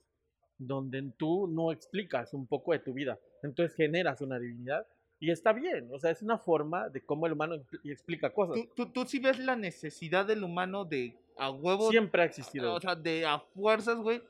donde 0.58 1.02
tú 1.16 1.46
no 1.46 1.72
explicas 1.72 2.32
un 2.34 2.46
poco 2.46 2.72
de 2.72 2.78
tu 2.80 2.92
vida. 2.92 3.18
Entonces 3.42 3.74
generas 3.76 4.20
una 4.20 4.38
divinidad 4.38 4.86
y 5.20 5.30
está 5.30 5.52
bien. 5.52 5.88
O 5.92 5.98
sea, 5.98 6.10
es 6.10 6.22
una 6.22 6.38
forma 6.38 6.88
de 6.88 7.02
cómo 7.02 7.26
el 7.26 7.32
humano 7.34 7.54
expl- 7.54 7.80
explica 7.84 8.32
cosas. 8.32 8.56
¿Tú, 8.56 8.68
tú, 8.86 8.92
tú 8.92 9.04
sí 9.06 9.18
ves 9.20 9.38
la 9.38 9.54
necesidad 9.54 10.26
del 10.26 10.42
humano 10.42 10.84
de 10.84 11.16
a 11.36 11.50
huevo, 11.50 11.90
Siempre 11.90 12.22
ha 12.22 12.24
existido. 12.24 12.74
o 12.74 12.80
sea, 12.80 12.94
de 12.96 13.24
a 13.26 13.38
fuerzas, 13.38 13.96
güey, 13.98 14.22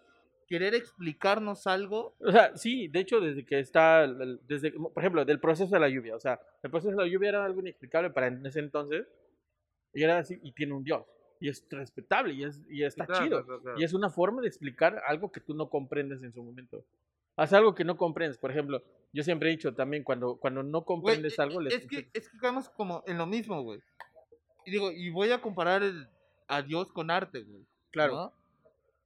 querer 0.46 0.74
explicarnos 0.74 1.66
algo. 1.66 2.14
O 2.20 2.30
sea, 2.32 2.56
sí, 2.56 2.88
de 2.88 3.00
hecho, 3.00 3.20
desde 3.20 3.44
que 3.44 3.58
está, 3.60 4.06
desde, 4.46 4.72
por 4.72 4.92
ejemplo, 4.98 5.24
del 5.24 5.40
proceso 5.40 5.72
de 5.74 5.80
la 5.80 5.88
lluvia. 5.88 6.14
O 6.16 6.20
sea, 6.20 6.40
el 6.62 6.70
proceso 6.70 6.90
de 6.96 7.02
la 7.04 7.08
lluvia 7.08 7.28
era 7.30 7.44
algo 7.44 7.60
inexplicable 7.60 8.10
para 8.10 8.26
en 8.26 8.44
ese 8.44 8.58
entonces. 8.60 9.06
Y 9.92 10.02
era 10.04 10.18
así, 10.18 10.38
y 10.42 10.52
tiene 10.52 10.74
un 10.74 10.84
Dios. 10.84 11.04
Y 11.40 11.48
es 11.48 11.66
respetable, 11.70 12.34
y, 12.34 12.44
es, 12.44 12.60
y 12.68 12.82
está 12.84 13.06
Claro, 13.06 13.24
chido. 13.24 13.44
claro, 13.44 13.62
claro. 13.62 13.80
Y 13.80 13.84
es 13.84 13.92
una 13.94 14.10
forma 14.10 14.42
de 14.42 14.48
explicar 14.48 15.02
algo 15.06 15.32
que 15.32 15.40
tú 15.40 15.54
no 15.54 15.68
comprendes 15.70 16.22
en 16.22 16.32
su 16.32 16.42
momento. 16.42 16.84
Haz 17.40 17.54
algo 17.54 17.74
que 17.74 17.84
no 17.84 17.96
comprendes. 17.96 18.36
Por 18.36 18.50
ejemplo, 18.50 18.82
yo 19.14 19.22
siempre 19.22 19.48
he 19.48 19.52
dicho 19.52 19.74
también, 19.74 20.04
cuando, 20.04 20.36
cuando 20.36 20.62
no 20.62 20.84
comprendes 20.84 21.38
e- 21.38 21.42
algo, 21.42 21.62
les 21.62 21.72
es 21.72 21.86
que 21.86 22.10
es 22.12 22.28
que 22.28 22.36
caemos 22.36 22.68
como 22.68 23.02
en 23.06 23.16
lo 23.16 23.24
mismo, 23.26 23.62
güey. 23.62 23.80
Y 24.66 24.70
digo, 24.70 24.92
y 24.92 25.08
voy 25.08 25.30
a 25.32 25.40
comparar 25.40 25.82
el, 25.82 26.06
a 26.48 26.60
Dios 26.60 26.92
con 26.92 27.10
arte, 27.10 27.42
güey. 27.42 27.64
Claro. 27.92 28.14
¿no? 28.14 28.32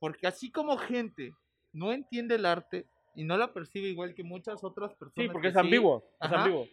Porque 0.00 0.26
así 0.26 0.50
como 0.50 0.76
gente 0.79 1.33
no 1.73 1.93
entiende 1.93 2.35
el 2.35 2.45
arte 2.45 2.88
y 3.14 3.23
no 3.23 3.37
la 3.37 3.53
percibe 3.53 3.87
igual 3.87 4.17
que 4.17 4.25
muchas 4.25 4.64
otras 4.64 4.93
personas. 4.95 5.26
Sí, 5.26 5.29
porque 5.33 5.47
que 5.47 5.50
es 5.50 5.57
ambiguo. 5.57 6.03
Es 6.21 6.26
Ajá. 6.26 6.43
ambiguo. 6.43 6.67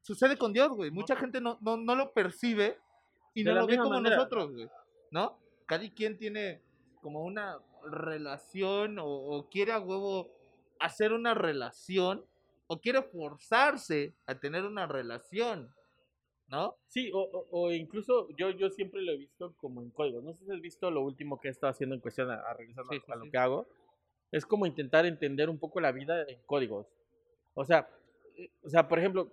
Sucede 0.00 0.38
con 0.38 0.54
Dios, 0.54 0.70
güey. 0.70 0.90
Mucha 0.90 1.14
gente 1.14 1.42
no, 1.42 1.58
no, 1.60 1.76
no 1.76 1.94
lo 1.94 2.12
percibe 2.14 2.78
y 3.34 3.44
De 3.44 3.52
no 3.52 3.60
lo 3.60 3.66
ve 3.66 3.76
como 3.76 3.90
manera. 3.90 4.16
nosotros, 4.16 4.50
güey. 4.52 4.66
¿No? 5.10 5.38
Cada 5.66 5.86
quien 5.90 6.16
tiene 6.16 6.62
como 7.02 7.22
una 7.22 7.58
relación 7.84 8.98
o, 8.98 9.06
o 9.06 9.48
quiere 9.50 9.72
a 9.72 9.78
huevo 9.78 10.30
hacer 10.84 11.12
una 11.12 11.34
relación 11.34 12.24
o 12.66 12.80
quiere 12.80 13.02
forzarse 13.02 14.14
a 14.26 14.38
tener 14.38 14.64
una 14.64 14.86
relación, 14.86 15.74
¿no? 16.48 16.76
Sí, 16.86 17.10
o, 17.12 17.20
o- 17.20 17.48
o 17.50 17.72
incluso 17.72 18.28
yo, 18.36 18.50
yo 18.50 18.70
siempre 18.70 19.02
lo 19.02 19.12
he 19.12 19.16
visto 19.16 19.54
como 19.56 19.82
en 19.82 19.90
códigos. 19.90 20.22
No 20.24 20.32
sé 20.34 20.44
si 20.44 20.50
has 20.52 20.60
visto 20.60 20.90
lo 20.90 21.02
último 21.02 21.40
que 21.40 21.48
he 21.48 21.50
estado 21.50 21.70
haciendo 21.70 21.94
en 21.94 22.00
cuestión 22.00 22.30
a, 22.30 22.34
a 22.36 22.54
regresar 22.54 22.84
Sí, 22.90 22.96
a, 22.96 23.00
sí, 23.00 23.12
a 23.12 23.16
lo 23.16 23.24
sí. 23.24 23.30
que 23.30 23.38
hago. 23.38 23.66
Es 24.30 24.46
como 24.46 24.66
intentar 24.66 25.04
entender 25.06 25.50
un 25.50 25.58
poco 25.58 25.80
la 25.80 25.92
vida 25.92 26.22
en 26.28 26.40
códigos. 26.46 26.86
O 27.54 27.64
sea, 27.64 27.88
eh, 28.36 28.50
o 28.62 28.68
sea, 28.70 28.88
por 28.88 28.98
ejemplo, 28.98 29.30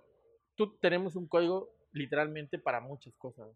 tú 0.56 0.76
tenemos 0.78 1.16
un 1.16 1.26
código 1.26 1.70
literalmente 1.92 2.58
para 2.58 2.80
muchas 2.80 3.14
cosas. 3.16 3.48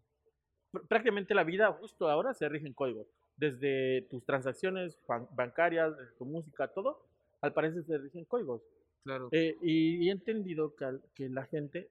Pr- 0.71 0.87
Prácticamente 0.87 1.35
la 1.35 1.43
vida 1.43 1.71
justo 1.73 2.09
ahora 2.09 2.33
se 2.33 2.49
rige 2.49 2.65
en 2.67 2.73
códigos. 2.73 3.07
Desde 3.37 4.01
tus 4.09 4.25
transacciones 4.25 4.97
ban- 5.07 5.27
bancarias, 5.35 5.95
desde 5.97 6.15
tu 6.17 6.25
música, 6.25 6.67
todo, 6.69 7.05
al 7.45 7.53
parecer 7.53 7.83
se 7.85 7.97
rige 7.97 8.19
en 8.19 8.25
códigos. 8.25 8.61
Claro. 9.03 9.29
Eh, 9.31 9.55
y, 9.61 10.03
y 10.05 10.09
he 10.09 10.11
entendido 10.11 10.75
que, 10.75 11.29
la 11.29 11.45
gente 11.45 11.89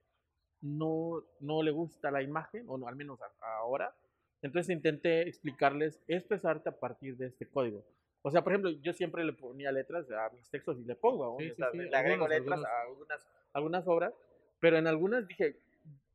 no, 0.61 1.23
no 1.39 1.63
le 1.63 1.71
gusta 1.71 2.11
la 2.11 2.21
imagen, 2.21 2.65
o 2.67 2.77
no, 2.77 2.87
al 2.87 2.95
menos 2.95 3.19
a- 3.21 3.57
ahora. 3.59 3.95
Entonces 4.41 4.75
intenté 4.75 5.27
explicarles, 5.27 6.01
esto 6.07 6.35
es 6.35 6.45
arte 6.45 6.69
a 6.69 6.79
partir 6.79 7.17
de 7.17 7.27
este 7.27 7.47
código. 7.47 7.83
O 8.21 8.31
sea, 8.31 8.43
por 8.43 8.51
ejemplo, 8.53 8.71
yo 8.71 8.91
siempre 8.93 9.23
le 9.23 9.33
ponía 9.33 9.71
letras 9.71 10.09
a 10.11 10.29
mis 10.31 10.49
textos 10.49 10.77
y 10.79 10.83
le 10.83 10.95
pongo, 10.95 11.37
Sí, 11.39 11.49
sí, 11.55 11.63
sí, 11.71 11.77
le 11.77 11.95
agrego 11.95 12.25
algunos, 12.25 12.29
letras 12.29 12.59
algunos. 12.59 12.65
a 12.65 12.81
algunas, 12.81 13.27
algunas 13.53 13.87
obras, 13.87 14.13
pero 14.59 14.77
en 14.77 14.87
algunas 14.87 15.27
dije, 15.27 15.57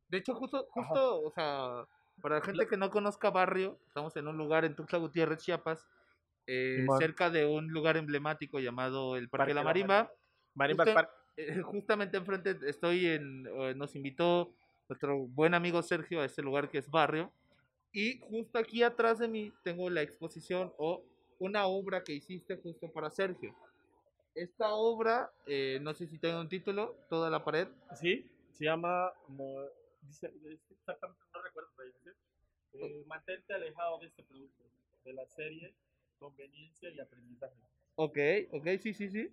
De 0.09 0.17
hecho, 0.17 0.35
justo, 0.35 0.67
justo, 0.71 1.21
o 1.23 1.31
sea, 1.31 1.87
para 2.21 2.35
la 2.35 2.41
gente 2.41 2.67
que 2.67 2.75
no 2.77 2.89
conozca 2.91 3.29
Barrio, 3.29 3.79
estamos 3.87 4.15
en 4.17 4.27
un 4.27 4.37
lugar 4.37 4.65
en 4.65 4.75
Tuxtla 4.75 4.99
Gutiérrez, 4.99 5.39
Chiapas, 5.39 5.87
eh, 6.47 6.85
cerca 6.99 7.29
de 7.29 7.45
un 7.45 7.67
lugar 7.69 7.97
emblemático 7.97 8.59
llamado 8.59 9.15
el 9.15 9.29
Parque 9.29 9.39
Parque 9.39 9.49
de 9.51 9.55
la 9.55 9.63
Marimba. 9.63 10.11
Marimba 10.55 10.85
Justo- 10.85 11.09
Eh, 11.37 11.61
justamente 11.61 12.17
enfrente 12.17 12.57
estoy 12.67 13.05
en, 13.07 13.47
eh, 13.47 13.73
nos 13.75 13.95
invitó 13.95 14.53
nuestro 14.89 15.17
buen 15.27 15.53
amigo 15.53 15.81
Sergio 15.81 16.19
a 16.21 16.25
este 16.25 16.41
lugar 16.41 16.69
que 16.69 16.77
es 16.79 16.89
Barrio. 16.89 17.31
Y 17.93 18.19
justo 18.19 18.57
aquí 18.59 18.83
atrás 18.83 19.19
de 19.19 19.27
mí 19.29 19.53
tengo 19.63 19.89
la 19.89 20.01
exposición 20.01 20.73
o 20.77 21.03
una 21.39 21.65
obra 21.67 22.03
que 22.03 22.13
hiciste 22.13 22.57
justo 22.57 22.91
para 22.91 23.09
Sergio. 23.09 23.55
Esta 24.35 24.73
obra, 24.73 25.31
eh, 25.45 25.79
no 25.81 25.93
sé 25.93 26.05
si 26.07 26.19
tiene 26.19 26.39
un 26.39 26.49
título, 26.49 26.97
toda 27.09 27.29
la 27.29 27.43
pared. 27.43 27.67
sí, 27.95 28.29
se 28.51 28.65
llama, 28.65 29.11
mo- 29.29 29.65
dice, 30.01 30.31
no 30.33 31.41
recuerdo, 31.41 31.69
dice, 31.85 32.15
eh, 32.73 33.03
mantente 33.07 33.53
alejado 33.53 33.99
de 33.99 34.07
este 34.07 34.23
producto, 34.23 34.63
de 35.05 35.13
la 35.13 35.25
serie, 35.27 35.73
conveniencia 36.21 36.89
y 36.91 36.99
aprendizaje. 36.99 37.55
Ok, 37.95 38.17
ok, 38.51 38.67
sí, 38.79 38.93
sí, 38.93 39.09
sí. 39.09 39.29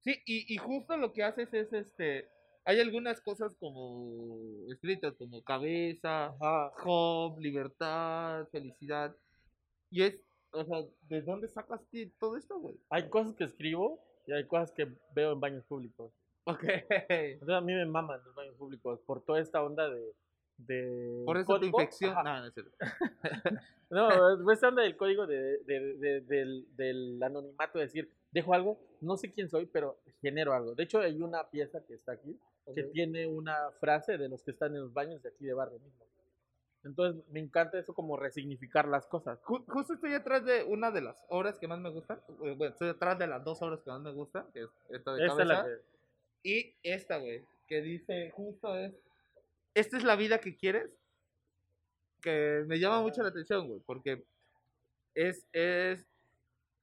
Sí, 0.00 0.22
y, 0.26 0.54
y 0.54 0.56
justo 0.58 0.96
lo 0.96 1.12
que 1.12 1.24
haces 1.24 1.52
es 1.54 1.72
este. 1.72 2.28
Hay 2.64 2.78
algunas 2.80 3.20
cosas 3.22 3.56
como 3.58 4.38
escritas 4.70 5.14
como 5.16 5.42
cabeza, 5.42 6.26
Ajá. 6.26 6.70
Job, 6.76 7.40
libertad, 7.40 8.46
felicidad. 8.52 9.16
Y 9.90 10.02
es, 10.02 10.20
o 10.52 10.62
sea, 10.64 10.84
¿de 11.08 11.22
dónde 11.22 11.48
sacas 11.48 11.80
todo 12.20 12.36
esto, 12.36 12.60
güey? 12.60 12.76
Hay 12.90 13.08
cosas 13.08 13.34
que 13.34 13.44
escribo 13.44 13.98
y 14.26 14.32
hay 14.32 14.46
cosas 14.46 14.70
que 14.72 14.86
veo 15.14 15.32
en 15.32 15.40
baños 15.40 15.64
públicos. 15.64 16.12
Ok. 16.44 16.64
Entonces 17.08 17.56
a 17.56 17.62
mí 17.62 17.72
me 17.72 17.86
maman 17.86 18.22
los 18.24 18.34
baños 18.34 18.56
públicos 18.56 19.00
por 19.06 19.24
toda 19.24 19.40
esta 19.40 19.62
onda 19.62 19.88
de... 19.88 20.12
de 20.58 21.22
Por 21.24 21.36
eso 21.38 21.46
código. 21.46 21.80
infección. 21.80 22.14
No, 22.14 22.40
no 22.40 22.46
es 22.46 22.54
cierto. 22.54 22.72
No, 23.90 24.34
es 24.34 24.56
esta 24.58 24.68
onda 24.68 24.82
del 24.82 24.98
código 24.98 25.26
de, 25.26 25.58
de- 25.64 25.96
de- 25.96 26.20
del, 26.20 26.66
del 26.76 27.22
anonimato, 27.22 27.78
de 27.78 27.86
decir, 27.86 28.10
dejo 28.30 28.52
algo, 28.52 28.78
no 29.00 29.16
sé 29.16 29.32
quién 29.32 29.48
soy, 29.48 29.64
pero 29.64 29.96
genero 30.20 30.52
algo. 30.52 30.74
De 30.74 30.82
hecho, 30.82 30.98
hay 31.00 31.22
una 31.22 31.48
pieza 31.48 31.82
que 31.86 31.94
está 31.94 32.12
aquí 32.12 32.38
que 32.74 32.82
Ok. 32.84 32.90
tiene 32.92 33.26
una 33.26 33.70
frase 33.80 34.18
de 34.18 34.28
los 34.28 34.42
que 34.42 34.50
están 34.50 34.74
en 34.74 34.82
los 34.82 34.92
baños 34.92 35.22
de 35.22 35.30
aquí 35.30 35.46
de 35.46 35.54
barrio 35.54 35.78
mismo. 35.78 36.04
Entonces 36.84 37.24
me 37.30 37.40
encanta 37.40 37.78
eso 37.78 37.94
como 37.94 38.18
resignificar 38.18 38.86
las 38.86 39.06
cosas. 39.06 39.40
Ju- 39.42 39.64
Justo 39.66 39.94
estoy 39.94 40.12
atrás 40.12 40.44
de 40.44 40.64
una 40.64 40.90
de 40.90 41.00
las 41.00 41.24
obras 41.30 41.58
que 41.58 41.66
más 41.66 41.80
me 41.80 41.88
gustan. 41.88 42.18
eh, 42.44 42.54
Bueno, 42.58 42.66
estoy 42.74 42.90
atrás 42.90 43.18
de 43.18 43.26
las 43.26 43.42
dos 43.42 43.62
obras 43.62 43.80
que 43.80 43.90
más 43.90 44.02
me 44.02 44.12
gustan, 44.12 44.46
que 44.52 44.64
es 44.64 44.68
esta 44.90 45.14
de 45.14 45.24
Esta 45.26 45.42
es 45.42 45.48
la 45.48 45.62
cabeza. 45.62 45.82
que... 46.42 46.48
Y 46.50 46.74
esta, 46.82 47.16
güey, 47.16 47.42
que 47.66 47.80
dice 47.80 48.30
justo 48.32 48.76
es, 48.76 48.92
¿esta 49.78 49.96
es 49.96 50.04
la 50.04 50.16
vida 50.16 50.38
que 50.38 50.56
quieres? 50.56 50.90
Que 52.20 52.64
me 52.66 52.78
llama 52.78 53.00
mucho 53.00 53.22
la 53.22 53.28
atención, 53.28 53.68
güey, 53.68 53.80
porque 53.86 54.24
es, 55.14 55.46
es 55.52 56.06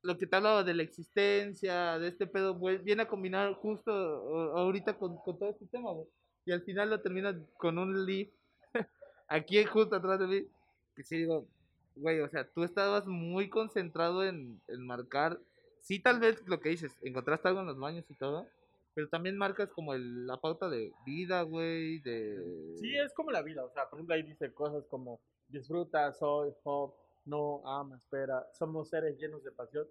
lo 0.01 0.17
que 0.17 0.27
te 0.27 0.35
hablaba 0.35 0.63
de 0.63 0.73
la 0.73 0.83
existencia, 0.83 1.99
de 1.99 2.07
este 2.07 2.27
pedo, 2.27 2.57
viene 2.83 3.03
a 3.03 3.07
combinar 3.07 3.53
justo 3.55 3.91
ahorita 3.91 4.97
con, 4.97 5.17
con 5.17 5.37
todo 5.37 5.49
este 5.49 5.65
tema, 5.65 5.91
güey. 5.91 6.07
Y 6.45 6.51
al 6.51 6.61
final 6.61 6.91
lo 6.91 7.01
termina 7.01 7.37
con 7.57 7.77
un 7.77 8.05
leaf, 8.05 8.29
aquí 9.27 9.63
justo 9.65 9.95
atrás 9.95 10.19
de 10.19 10.27
mí, 10.27 10.47
que 10.95 11.03
sí 11.03 11.17
digo, 11.17 11.47
güey, 11.95 12.19
o 12.21 12.29
sea, 12.29 12.47
tú 12.47 12.63
estabas 12.63 13.07
muy 13.07 13.49
concentrado 13.49 14.23
en, 14.23 14.61
en 14.67 14.85
marcar, 14.85 15.39
sí 15.81 15.99
tal 15.99 16.19
vez 16.19 16.41
lo 16.47 16.59
que 16.59 16.69
dices, 16.69 16.95
encontraste 17.01 17.47
algo 17.47 17.61
en 17.61 17.67
los 17.67 17.79
baños 17.79 18.05
y 18.09 18.13
todo, 18.13 18.47
pero 18.95 19.07
también 19.09 19.37
marcas 19.37 19.69
como 19.71 19.93
el, 19.93 20.25
la 20.25 20.37
pauta 20.37 20.67
de 20.69 20.91
vida, 21.05 21.43
güey, 21.43 21.99
de... 21.99 22.75
Sí, 22.79 22.95
es 22.97 23.13
como 23.13 23.29
la 23.29 23.41
vida. 23.43 23.63
O 23.63 23.69
sea, 23.69 23.87
por 23.89 23.99
ejemplo, 23.99 24.15
ahí 24.15 24.23
dice 24.23 24.51
cosas 24.53 24.85
como 24.87 25.19
disfruta, 25.49 26.11
soy, 26.13 26.51
hope, 26.63 26.97
no, 27.25 27.61
ama, 27.67 27.97
espera. 27.97 28.47
Somos 28.53 28.89
seres 28.89 29.17
llenos 29.19 29.43
de 29.43 29.51
pasión 29.51 29.85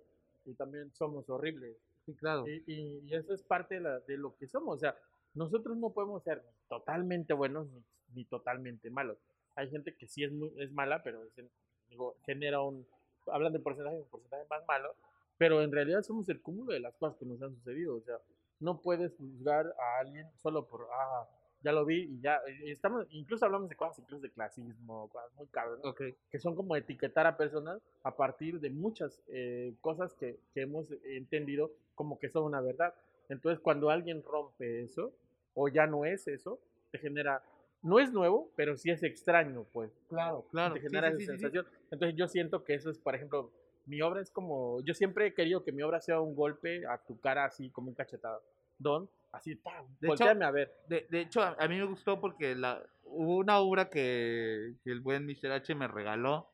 y 0.47 0.55
también 0.55 0.91
somos 0.93 1.29
horribles. 1.31 1.77
Sí, 2.07 2.15
claro. 2.15 2.49
Y, 2.49 2.65
y- 2.67 2.99
y 3.07 3.15
eso 3.15 3.33
es 3.35 3.43
parte 3.43 3.77
de, 3.77 3.81
la- 3.83 4.01
de 4.01 4.17
lo 4.17 4.35
que 4.37 4.49
somos. 4.49 4.77
O 4.77 4.79
sea, 4.81 4.97
nosotros 5.35 5.77
no 5.77 5.91
podemos 5.93 6.23
ser 6.23 6.43
ni 6.43 6.51
totalmente 6.69 7.33
buenos 7.35 7.69
ni, 7.69 7.83
ni 8.15 8.25
totalmente 8.25 8.91
malos. 8.91 9.19
Hay 9.55 9.71
gente 9.71 9.95
que 9.97 10.07
sí 10.09 10.25
es, 10.25 10.33
es 10.59 10.73
mala, 10.73 11.03
pero 11.03 11.23
es- 11.25 11.45
digo, 11.89 12.17
genera 12.27 12.61
un. 12.61 12.87
Hablan 13.27 13.53
de 13.53 13.61
porcentaje, 13.61 13.97
un 13.97 14.09
porcentaje 14.09 14.45
más 14.51 14.63
malo, 14.67 14.95
pero 15.39 15.63
en 15.63 15.73
realidad 15.73 16.03
somos 16.03 16.29
el 16.29 16.41
cúmulo 16.43 16.73
de 16.73 16.81
las 16.81 16.95
cosas 16.97 17.17
que 17.19 17.25
nos 17.25 17.41
han 17.43 17.55
sucedido. 17.55 17.97
O 17.97 18.01
sea, 18.03 18.19
no 18.65 18.81
puedes 18.81 19.15
juzgar 19.17 19.67
a 19.79 19.99
alguien 20.01 20.27
solo 20.43 20.67
por, 20.67 20.89
ah, 20.91 21.29
ya 21.63 21.73
lo 21.73 21.85
vi 21.85 22.03
y 22.05 22.21
ya. 22.21 22.41
y 22.63 22.71
Estamos, 22.71 23.07
incluso 23.11 23.45
hablamos 23.45 23.69
de 23.69 23.77
cosas, 23.77 23.99
incluso 23.99 24.23
de 24.23 24.31
clasismo, 24.31 25.09
cosas 25.11 25.31
muy 25.37 25.47
cabronas 25.49 25.85
Ok. 25.85 26.03
que 26.31 26.39
son 26.39 26.55
como 26.57 26.75
etiquetar 26.75 27.27
a 27.27 27.37
personas 27.37 27.81
a 28.03 28.17
partir 28.17 28.61
de 28.61 28.71
muchas 28.71 29.23
eh, 29.29 29.75
cosas 29.81 30.15
que, 30.15 30.39
que 30.53 30.63
hemos 30.63 30.91
entendido 31.05 31.73
como 31.95 32.19
que 32.19 32.29
son 32.31 32.45
una 32.45 32.61
verdad. 32.61 32.95
Entonces, 33.29 33.61
cuando 33.61 33.91
alguien 33.91 34.23
rompe 34.23 34.83
eso, 34.83 35.13
o 35.55 35.69
ya 35.69 35.87
no 35.87 36.05
es 36.05 36.27
eso, 36.27 36.59
te 36.91 36.99
genera, 36.99 37.43
no 37.83 37.99
es 38.01 38.13
nuevo, 38.13 38.51
pero 38.57 38.77
sí 38.77 38.91
es 38.91 39.03
extraño, 39.03 39.65
pues. 39.73 39.91
Claro, 40.09 40.45
claro. 40.51 40.75
Te 40.75 40.81
genera 40.81 41.09
sí, 41.11 41.15
esa 41.15 41.19
sí, 41.19 41.25
sí, 41.25 41.33
sí. 41.33 41.39
sensación. 41.39 41.67
Entonces, 41.91 42.17
yo 42.17 42.29
siento 42.29 42.65
que 42.65 42.75
eso 42.75 42.91
es, 42.91 42.99
por 42.99 43.15
ejemplo, 43.15 43.51
mi 43.87 44.01
obra 44.03 44.21
es 44.21 44.31
como, 44.31 44.81
yo 44.83 44.95
siempre 44.95 45.27
he 45.27 45.35
querido 45.35 45.63
que 45.65 45.73
mi 45.73 45.83
obra 45.83 46.01
sea 46.01 46.21
un 46.21 46.35
golpe 46.35 46.87
a 46.87 46.99
tu 46.99 47.19
cara 47.21 47.45
así 47.45 47.71
como 47.71 47.89
un 47.89 47.95
cachetado. 47.95 48.43
Don, 48.79 49.09
así, 49.33 49.55
¡pam! 49.55 49.87
De 50.01 50.09
hecho- 50.09 50.25
volteame 50.25 50.45
a 50.45 50.51
ver. 50.51 50.73
De, 50.89 51.07
de 51.11 51.21
hecho, 51.21 51.43
a, 51.43 51.57
a 51.59 51.69
mí 51.69 51.77
me 51.79 51.85
gustó 51.85 52.21
porque 52.21 52.55
la, 52.55 52.83
hubo 53.05 53.37
una 53.37 53.59
obra 53.59 53.89
que, 53.91 54.75
que 54.83 54.91
el 54.91 55.01
buen 55.01 55.27
Mr. 55.27 55.53
H 55.53 55.75
me 55.75 55.87
regaló, 55.89 56.49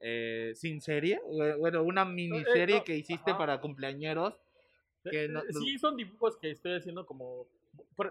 eh, 0.00 0.52
sin 0.54 0.80
serie, 0.80 1.20
bu- 1.26 1.58
bueno, 1.58 1.82
una 1.82 2.04
miniserie 2.04 2.76
no, 2.78 2.84
que 2.84 2.96
hiciste 2.96 3.32
ajá. 3.32 3.38
para 3.38 3.60
cumpleañeros. 3.60 4.40
Que 5.10 5.24
Eh, 5.24 5.28
no- 5.28 5.40
eh, 5.40 5.46
no- 5.52 5.60
sí, 5.60 5.78
son 5.78 5.96
dibujos 5.96 6.36
que 6.36 6.50
estoy 6.50 6.74
haciendo 6.76 7.04
como... 7.06 7.46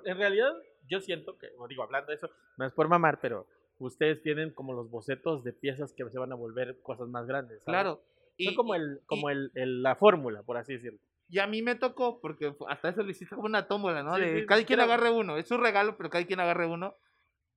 en 0.03 0.17
realidad, 0.17 0.53
yo 0.89 0.99
siento 1.01 1.37
que, 1.37 1.49
digo, 1.69 1.83
hablando 1.83 2.09
de 2.09 2.15
eso, 2.15 2.29
no 2.57 2.65
es 2.65 2.73
por 2.73 2.87
mamar, 2.89 3.19
pero 3.21 3.45
ustedes 3.79 4.21
tienen 4.21 4.51
como 4.51 4.73
los 4.73 4.89
bocetos 4.89 5.43
de 5.43 5.53
piezas 5.53 5.93
que 5.93 6.07
se 6.09 6.17
van 6.19 6.31
a 6.31 6.35
volver 6.35 6.79
cosas 6.81 7.07
más 7.09 7.25
grandes. 7.27 7.63
¿sabes? 7.63 7.65
Claro. 7.81 8.01
Son 8.45 8.55
como, 8.55 8.75
y- 8.75 8.79
el, 8.79 9.01
como 9.05 9.29
el, 9.29 9.51
el- 9.55 9.81
la 9.83 9.95
fórmula, 9.95 10.43
por 10.43 10.57
así 10.57 10.73
decirlo. 10.73 10.99
Y 11.29 11.39
a 11.39 11.47
mí 11.47 11.61
me 11.61 11.75
tocó, 11.75 12.21
porque 12.21 12.55
hasta 12.69 12.89
eso 12.89 13.03
lo 13.03 13.09
hiciste 13.09 13.35
como 13.35 13.47
una 13.47 13.67
tómbola, 13.67 14.01
¿no? 14.03 14.15
Sí, 14.15 14.21
de 14.21 14.39
sí, 14.41 14.45
cada 14.45 14.63
quien 14.63 14.77
claro. 14.77 14.93
agarre 14.93 15.11
uno. 15.11 15.37
Es 15.37 15.51
un 15.51 15.61
regalo, 15.61 15.97
pero 15.97 16.09
cada 16.09 16.25
quien 16.25 16.39
agarre 16.39 16.67
uno. 16.67 16.95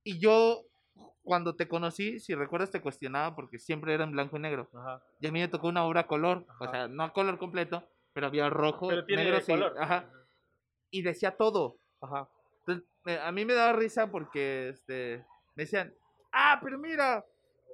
Y 0.03 0.19
yo, 0.19 0.65
cuando 1.23 1.55
te 1.55 1.67
conocí, 1.69 2.19
si 2.19 2.35
recuerdas, 2.35 2.71
te 2.71 2.81
cuestionaba 2.81 3.33
porque 3.35 3.59
siempre 3.59 3.93
era 3.93 4.03
en 4.03 4.11
blanco 4.11 4.35
y 4.37 4.41
negro. 4.41 4.67
Ajá. 4.73 5.01
Y 5.21 5.27
a 5.27 5.31
mí 5.31 5.39
me 5.39 5.47
tocó 5.47 5.67
una 5.69 5.85
obra 5.85 6.05
color, 6.07 6.45
o 6.59 6.63
Ajá. 6.65 6.71
sea, 6.71 6.87
no 6.89 7.03
a 7.03 7.13
color 7.13 7.37
completo, 7.37 7.87
pero 8.13 8.27
había 8.27 8.49
rojo, 8.49 8.89
Pero 8.89 9.05
tiene 9.05 9.23
negro, 9.23 9.39
sí, 9.39 9.51
color. 9.53 9.73
ajá, 9.79 10.09
y 10.89 11.01
decía 11.03 11.31
todo. 11.37 11.77
Ajá. 12.01 12.27
Entonces, 12.65 12.85
a 13.23 13.31
mí 13.31 13.45
me 13.45 13.53
daba 13.53 13.71
risa 13.73 14.11
porque 14.11 14.69
este, 14.69 15.23
me 15.55 15.63
decían, 15.63 15.93
ah, 16.33 16.59
pero 16.61 16.77
mira, 16.77 17.23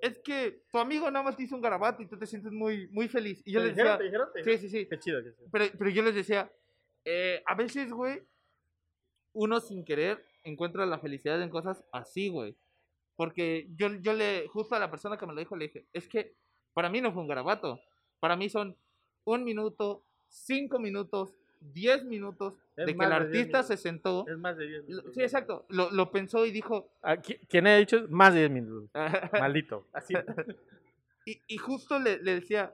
es 0.01 0.19
que 0.19 0.63
tu 0.71 0.77
amigo 0.77 1.09
nada 1.11 1.23
más 1.23 1.35
te 1.35 1.43
hizo 1.43 1.55
un 1.55 1.61
garabato 1.61 2.01
y 2.01 2.07
tú 2.07 2.17
te 2.17 2.25
sientes 2.25 2.51
muy, 2.51 2.87
muy 2.89 3.07
feliz. 3.07 3.41
Y 3.45 3.51
yo 3.51 3.61
¿Te 3.61 3.67
les 3.67 3.75
dijeron? 3.75 3.97
decía, 3.97 3.97
¿Te 3.97 4.03
dijeron? 4.03 4.29
¿Te 4.33 4.43
sí, 4.43 4.57
sí, 4.57 4.69
sí, 4.69 4.85
Qué 4.89 4.99
chido 4.99 5.23
que 5.23 5.31
sí. 5.31 5.43
pero, 5.51 5.65
pero 5.77 5.89
yo 5.89 6.03
les 6.03 6.15
decía, 6.15 6.51
eh, 7.05 7.41
a 7.45 7.55
veces, 7.55 7.91
güey, 7.91 8.21
uno 9.33 9.59
sin 9.59 9.83
querer 9.85 10.23
encuentra 10.43 10.85
la 10.85 10.99
felicidad 10.99 11.41
en 11.41 11.49
cosas 11.49 11.83
así, 11.91 12.29
güey. 12.29 12.55
Porque 13.15 13.67
yo, 13.75 13.93
yo 13.95 14.13
le, 14.13 14.47
justo 14.47 14.75
a 14.75 14.79
la 14.79 14.89
persona 14.91 15.17
que 15.17 15.25
me 15.25 15.33
lo 15.33 15.39
dijo, 15.39 15.55
le 15.55 15.65
dije, 15.65 15.85
es 15.93 16.07
que 16.07 16.35
para 16.73 16.89
mí 16.89 17.01
no 17.01 17.11
fue 17.11 17.21
un 17.21 17.27
garabato. 17.27 17.79
para 18.19 18.35
mí 18.35 18.49
son 18.49 18.75
un 19.25 19.43
minuto, 19.43 20.03
cinco 20.29 20.79
minutos, 20.79 21.33
diez 21.73 22.03
minutos 22.03 22.55
Es 22.75 22.85
de 22.87 22.95
que 22.95 23.03
el 23.03 23.09
de 23.09 23.15
artista 23.15 23.63
se 23.63 23.77
sentó. 23.77 24.25
Es 24.27 24.37
más 24.37 24.57
de 24.57 24.67
10 24.67 24.81
lo- 24.81 24.87
minutos. 24.87 25.13
Sí, 25.15 25.21
exacto. 25.21 25.65
Lo, 25.69 25.91
lo 25.91 26.11
pensó 26.11 26.45
y 26.45 26.51
dijo. 26.51 26.89
Ah, 27.01 27.15
¿qui- 27.17 27.39
¿Quién 27.49 27.67
ha 27.67 27.75
dicho 27.77 28.05
más 28.09 28.33
de 28.33 28.39
10 28.41 28.51
minutos? 28.51 28.89
Maldito. 29.33 29.87
Así. 29.93 30.13
y, 31.25 31.41
y 31.47 31.57
justo 31.57 31.99
le, 31.99 32.21
le 32.21 32.35
decía, 32.35 32.73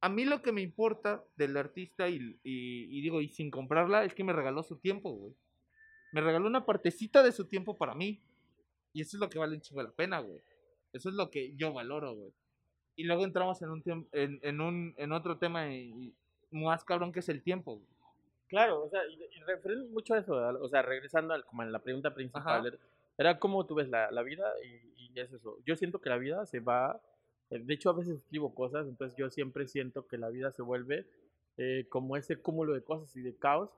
a 0.00 0.08
mí 0.08 0.24
lo 0.24 0.42
que 0.42 0.52
me 0.52 0.60
importa 0.62 1.22
del 1.36 1.56
artista 1.56 2.08
y, 2.08 2.16
y- 2.42 2.98
y 2.98 3.00
digo, 3.02 3.20
y 3.20 3.28
sin 3.28 3.50
comprarla, 3.50 4.04
es 4.04 4.14
que 4.14 4.24
me 4.24 4.32
regaló 4.32 4.62
su 4.62 4.76
tiempo, 4.76 5.10
güey. 5.12 5.34
Me 6.12 6.20
regaló 6.20 6.46
una 6.46 6.66
partecita 6.66 7.22
de 7.22 7.32
su 7.32 7.46
tiempo 7.46 7.76
para 7.76 7.94
mí. 7.94 8.20
Y 8.92 9.00
eso 9.00 9.16
es 9.16 9.20
lo 9.20 9.30
que 9.30 9.38
vale 9.38 9.54
un 9.54 9.62
chingo 9.62 9.82
la 9.82 9.90
pena, 9.92 10.18
güey. 10.20 10.40
Eso 10.92 11.08
es 11.08 11.14
lo 11.14 11.30
que 11.30 11.54
yo 11.56 11.72
valoro, 11.72 12.14
güey. 12.14 12.32
Y 12.96 13.04
luego 13.04 13.24
entramos 13.24 13.62
en 13.62 13.70
un 13.70 13.82
en, 14.12 14.38
en 14.42 14.60
un 14.60 14.94
en 14.98 15.12
otro 15.12 15.38
tema 15.38 15.72
y- 15.74 16.14
y 16.50 16.56
más 16.58 16.84
cabrón 16.84 17.10
que 17.12 17.20
es 17.20 17.28
el 17.30 17.42
tiempo. 17.42 17.76
güey. 17.76 17.86
Claro, 18.52 18.84
o 18.84 18.88
sea, 18.90 19.00
y, 19.06 19.14
y 19.14 19.88
mucho 19.88 20.12
a 20.14 20.18
eso, 20.18 20.34
o 20.34 20.68
sea, 20.68 20.82
regresando 20.82 21.32
al, 21.32 21.42
como 21.46 21.62
a 21.62 21.64
la 21.64 21.78
pregunta 21.78 22.12
principal, 22.12 22.66
Ajá. 22.66 22.76
era, 23.16 23.38
cómo 23.38 23.64
tú 23.64 23.74
ves 23.74 23.88
la, 23.88 24.10
la 24.10 24.22
vida 24.22 24.44
y, 24.62 25.06
y 25.14 25.18
es 25.20 25.32
eso. 25.32 25.56
Yo 25.64 25.74
siento 25.74 26.00
que 26.02 26.10
la 26.10 26.18
vida 26.18 26.44
se 26.44 26.60
va, 26.60 27.00
eh, 27.48 27.58
de 27.58 27.72
hecho 27.74 27.88
a 27.88 27.94
veces 27.94 28.18
escribo 28.18 28.54
cosas, 28.54 28.86
entonces 28.86 29.16
yo 29.16 29.30
siempre 29.30 29.66
siento 29.66 30.06
que 30.06 30.18
la 30.18 30.28
vida 30.28 30.52
se 30.52 30.60
vuelve 30.60 31.06
eh, 31.56 31.86
como 31.88 32.16
ese 32.18 32.36
cúmulo 32.36 32.74
de 32.74 32.84
cosas 32.84 33.16
y 33.16 33.22
de 33.22 33.34
caos, 33.36 33.70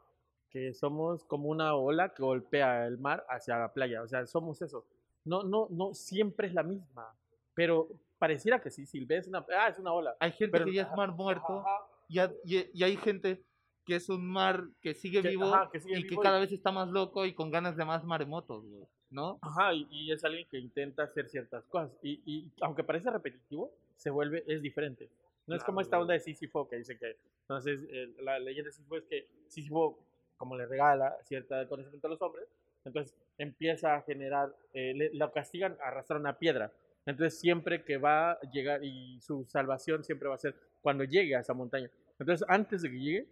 que 0.51 0.75
somos 0.75 1.23
como 1.25 1.49
una 1.49 1.75
ola 1.77 2.09
que 2.13 2.23
golpea 2.25 2.87
el 2.89 2.99
mar 2.99 3.25
hacia 3.29 3.57
la 3.57 3.73
playa, 3.73 4.03
o 4.03 4.09
sea, 4.09 4.27
somos 4.27 4.61
eso. 4.61 4.85
No, 5.25 5.45
no, 5.45 5.69
no 5.71 5.95
siempre 5.95 6.49
es 6.49 6.53
la 6.55 6.65
misma, 6.65 7.15
pero 7.55 7.89
pareciera 8.19 8.61
que 8.61 8.71
sí, 8.71 8.87
si 8.87 9.05
ves 9.05 9.29
una, 9.29 9.47
ah, 9.57 9.69
es 9.69 9.79
una 9.79 9.93
ola. 9.93 10.17
Hay 10.19 10.33
gente 10.33 10.53
Pero- 10.53 10.65
que 10.67 10.75
ya 10.75 10.83
es 10.83 10.93
mar 10.97 11.13
muerto 11.13 11.61
Ajá. 11.61 11.87
y, 12.09 12.19
ha- 12.19 12.33
y- 12.45 12.71
y 12.73 12.83
hay 12.83 12.97
gente 12.97 13.41
que 13.85 13.97
es 13.97 14.09
un 14.09 14.27
mar 14.27 14.65
que 14.81 14.95
sigue 14.95 15.21
Que- 15.23 15.29
vivo 15.31 15.55
ajá, 15.55 15.69
que 15.71 15.81
sigue 15.81 15.99
y 15.99 16.03
que 16.03 16.09
vivo 16.11 16.23
y- 16.23 16.25
cada 16.25 16.39
vez 16.41 16.53
está 16.53 16.73
más 16.73 16.89
loco 16.91 17.27
y 17.27 17.35
con 17.35 17.51
ganas 17.51 17.77
de 17.77 17.85
más 17.85 18.05
maremotos, 18.05 18.65
güey, 18.67 18.85
¿no? 19.11 19.39
Ajá, 19.43 19.75
y, 19.75 19.87
y 19.91 20.13
es 20.13 20.25
alguien 20.25 20.47
que 20.51 20.59
intenta 20.59 21.05
hacer 21.05 21.29
ciertas 21.29 21.65
cosas. 21.67 21.91
Y, 22.03 22.21
y 22.25 22.51
aunque 22.63 22.83
parece 22.85 23.11
repetitivo, 23.11 23.73
se 23.97 24.11
vuelve, 24.11 24.43
es 24.47 24.63
diferente. 24.63 25.09
No 25.47 25.55
es 25.55 25.63
como 25.63 25.77
Claro, 25.77 25.83
esta 25.87 26.01
onda 26.01 26.15
de 26.15 26.21
Sísifo 26.21 26.67
que 26.69 26.77
dice 26.77 26.97
que, 26.99 27.17
entonces, 27.43 27.81
el- 27.91 28.15
la 28.25 28.39
leyenda 28.39 28.69
de 28.69 28.73
Sísifo 28.73 28.97
es 28.97 29.05
que 29.05 29.29
Sísifo, 29.49 29.99
como 30.39 30.57
le 30.57 30.67
regala 30.67 31.15
cierta 31.25 31.69
conocimiento 31.69 32.07
a 32.07 32.11
los 32.11 32.23
hombres, 32.23 32.49
entonces 32.85 33.15
empieza 33.39 33.95
a 33.97 34.03
generar, 34.03 34.55
eh, 34.73 34.95
le, 34.95 35.11
lo 35.15 35.31
castigan 35.33 35.77
a 35.83 35.89
arrastrar 35.89 36.19
una 36.21 36.39
piedra. 36.39 36.73
Entonces 37.07 37.39
siempre 37.39 37.85
que 37.85 37.99
va 37.99 38.33
a 38.33 38.41
llegar 38.51 38.83
y 38.83 39.21
su 39.21 39.45
salvación 39.45 40.03
siempre 40.05 40.29
va 40.29 40.37
a 40.37 40.39
ser 40.39 40.55
cuando 40.81 41.05
llegue 41.05 41.37
a 41.37 41.41
esa 41.41 41.53
montaña. 41.53 41.91
Entonces 42.19 42.47
antes 42.49 42.81
de 42.83 42.91
que 42.91 42.99
llegue, 42.99 43.29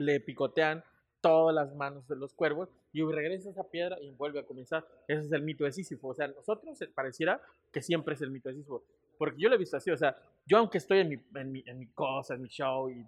le 0.00 0.18
picotean 0.18 0.82
todas 1.20 1.54
las 1.54 1.74
manos 1.76 2.08
de 2.08 2.16
los 2.16 2.32
cuervos 2.32 2.70
y 2.92 3.02
regresa 3.02 3.50
esa 3.50 3.64
piedra 3.64 4.00
y 4.00 4.10
vuelve 4.12 4.40
a 4.40 4.44
comenzar. 4.44 4.86
Ese 5.06 5.26
es 5.26 5.32
el 5.32 5.42
mito 5.42 5.64
de 5.64 5.72
Sísifo. 5.72 6.08
O 6.08 6.14
sea, 6.14 6.26
nosotros 6.28 6.80
eh, 6.80 6.88
pareciera 6.92 7.40
que 7.70 7.82
siempre 7.82 8.14
es 8.14 8.22
el 8.22 8.30
mito 8.30 8.48
de 8.48 8.54
Sísifo. 8.56 8.82
Porque 9.18 9.38
yo 9.38 9.50
lo 9.50 9.56
he 9.56 9.58
visto 9.58 9.76
así, 9.76 9.90
o 9.90 9.96
sea, 9.98 10.16
yo 10.46 10.56
aunque 10.56 10.78
estoy 10.78 11.00
en 11.00 11.10
mi, 11.10 11.18
en 11.34 11.52
mi, 11.52 11.62
en 11.66 11.78
mi 11.78 11.86
cosa, 11.88 12.34
en 12.34 12.42
mi 12.42 12.48
show, 12.48 12.88
y 12.88 13.04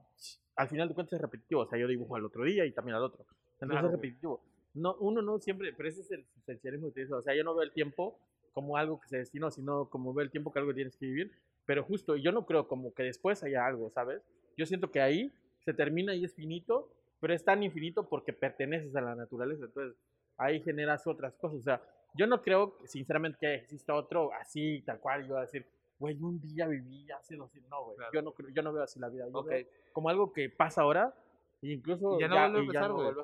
al 0.57 0.69
final 0.69 0.89
de 0.89 0.95
cuentas 0.95 1.15
es 1.15 1.23
repetitivo. 1.23 1.63
O 1.63 1.67
sea, 1.67 1.79
yo 1.79 1.89
dibujo 1.89 2.15
al 2.15 2.27
otro 2.27 2.45
día 2.45 2.67
y 2.67 2.73
también 2.73 2.97
al 2.97 3.05
otro. 3.05 3.25
Entonces 3.55 3.71
Claro, 3.71 3.87
es 3.87 3.93
repetitivo. 3.93 4.43
No, 4.75 4.95
uno 5.01 5.23
no 5.23 5.39
siempre, 5.39 5.73
pero 5.73 5.89
ese 5.89 6.03
es 6.03 6.11
el 6.11 6.27
esencialismo 6.37 6.91
dice. 6.91 7.15
O 7.15 7.23
sea, 7.23 7.35
yo 7.35 7.43
no 7.43 7.55
veo 7.55 7.63
el 7.63 7.73
tiempo 7.73 8.19
como 8.53 8.77
algo 8.77 9.01
que 9.01 9.09
se 9.09 9.17
destinó, 9.17 9.51
sino 9.51 9.89
como 9.89 10.13
veo 10.13 10.25
el 10.25 10.31
tiempo 10.31 10.53
que 10.53 10.59
algo 10.59 10.75
tienes 10.75 10.97
que 10.97 11.07
vivir. 11.07 11.33
Pero 11.65 11.83
justo, 11.85 12.17
yo 12.17 12.33
no 12.33 12.45
creo 12.45 12.69
como 12.69 12.93
que 12.93 13.05
después 13.05 13.43
haya 13.43 13.65
algo, 13.65 13.91
¿sabes? 13.91 14.23
Yo 14.59 14.67
siento 14.67 14.91
que 14.91 15.01
ahí 15.01 15.33
se 15.64 15.75
termina 15.75 16.14
y 16.14 16.25
es 16.25 16.35
finito, 16.35 16.88
pero 17.21 17.35
es 17.35 17.45
tan 17.45 17.62
infinito 17.62 18.09
porque 18.09 18.33
perteneces 18.33 18.94
a 18.96 19.01
la 19.01 19.14
naturaleza. 19.14 19.64
Entonces, 19.64 19.96
ahí 20.37 20.61
generas 20.62 21.07
otras 21.07 21.35
cosas. 21.37 21.59
O 21.59 21.62
sea, 21.62 21.83
yo 22.14 22.27
no 22.27 22.42
creo, 22.42 22.77
sinceramente, 22.85 23.38
que 23.40 23.55
exista 23.55 23.94
otro 23.94 24.33
así, 24.35 24.83
tal 24.85 24.98
cual. 25.01 25.22
Yo 25.22 25.29
voy 25.35 25.38
a 25.38 25.42
decir, 25.42 25.66
güey, 25.98 26.16
un 26.20 26.40
día 26.40 26.66
viví 26.66 27.11
hace 27.12 27.37
dos 27.37 27.51
No, 27.68 27.85
güey. 27.85 27.96
Claro. 27.96 28.12
Yo, 28.12 28.22
no, 28.22 28.35
yo 28.53 28.62
no 28.62 28.72
veo 28.72 28.83
así 28.83 28.98
la 28.98 29.09
vida. 29.09 29.27
Yo 29.29 29.38
Ok. 29.38 29.48
veo 29.48 29.66
como 29.92 30.09
algo 30.09 30.33
que 30.33 30.51
pasa 30.51 30.83
ahora 30.83 31.14
e 31.62 31.72
incluso 31.72 32.16
Y 32.16 32.20
ya 32.22 32.29
no 32.29 32.35
vuelve 32.37 32.59
a 32.59 32.62
y 32.62 32.66
empezar, 32.66 32.88
no 32.88 32.94
güey. 32.96 33.14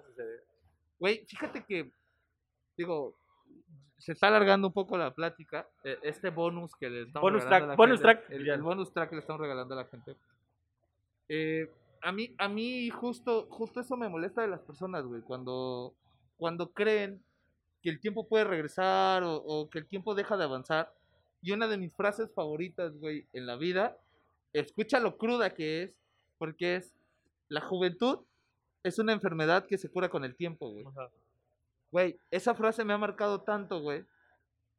Güey, 1.01 1.25
fíjate 1.27 1.65
que, 1.65 1.93
digo, 2.77 3.15
se 3.99 4.13
está 4.13 4.29
alargando 4.29 4.69
un 4.69 4.73
poco 4.73 4.97
la 4.97 5.13
plática. 5.13 5.69
eh, 5.85 5.99
Este 6.03 6.31
bonus 6.31 6.75
que 6.77 6.89
le 6.89 7.03
estamos 7.03 7.21
Bonus 7.23 7.43
regalando 7.45 7.49
track, 7.49 7.63
a 7.63 7.67
la 7.67 7.77
bonus 7.77 8.01
gente, 8.01 8.03
track, 8.23 8.31
El, 8.31 8.45
ya. 8.47 8.55
el 8.55 8.63
bonus 8.63 8.93
track 8.93 9.09
que 9.11 9.17
le 9.17 9.21
estamos 9.21 9.41
regalando 9.41 9.75
a 9.75 9.77
la 9.79 9.85
gente. 9.87 10.17
Eh, 11.29 11.71
a 12.03 12.13
mí, 12.13 12.35
a 12.39 12.49
mí 12.49 12.91
justo, 12.91 13.47
justo 13.51 13.81
eso 13.81 13.97
me 13.97 14.09
molesta 14.09 14.43
de 14.43 14.49
las 14.49 14.61
personas, 14.61 15.05
güey. 15.05 15.23
Cuando, 15.23 15.95
cuando 16.37 16.73
creen 16.73 17.23
que 17.83 17.91
el 17.91 18.01
tiempo 18.01 18.29
puede 18.29 18.45
regresar 18.45 19.23
o, 19.23 19.37
o 19.37 19.71
que 19.71 19.79
el 19.79 19.87
tiempo 19.87 20.15
deja 20.15 20.37
de 20.37 20.45
avanzar. 20.45 20.93
Y 21.41 21.53
una 21.53 21.69
de 21.69 21.79
mis 21.79 21.95
frases 21.95 22.33
favoritas, 22.35 22.97
güey, 22.99 23.27
en 23.33 23.47
la 23.47 23.57
vida, 23.57 23.97
escucha 24.53 24.99
lo 24.99 25.17
cruda 25.17 25.55
que 25.55 25.85
es, 25.85 25.95
porque 26.37 26.77
es, 26.77 26.93
la 27.49 27.61
juventud 27.61 28.21
es 28.83 28.99
una 28.99 29.13
enfermedad 29.13 29.67
que 29.67 29.79
se 29.79 29.89
cura 29.89 30.09
con 30.09 30.25
el 30.25 30.35
tiempo, 30.35 30.71
güey. 30.71 30.85
Ajá. 30.87 31.11
Güey, 31.91 32.19
esa 32.31 32.55
frase 32.55 32.85
me 32.85 32.93
ha 32.93 32.99
marcado 32.99 33.43
tanto, 33.43 33.81
güey, 33.81 34.05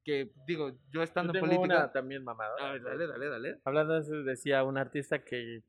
que 0.03 0.31
digo, 0.45 0.69
yo 0.69 0.77
Yo 0.91 1.03
estando 1.03 1.33
en 1.33 1.39
política... 1.39 1.63
una 1.63 1.91
también 1.91 2.23
mamada. 2.23 2.55
A 2.59 2.73
ver, 2.73 2.83
dale, 2.83 3.07
dale, 3.07 3.29
dale. 3.29 3.59
Hablando 3.63 3.95
de 3.95 4.01
eso, 4.01 4.13
decía 4.23 4.63
un 4.63 4.77
artista 4.77 5.23
que, 5.23 5.63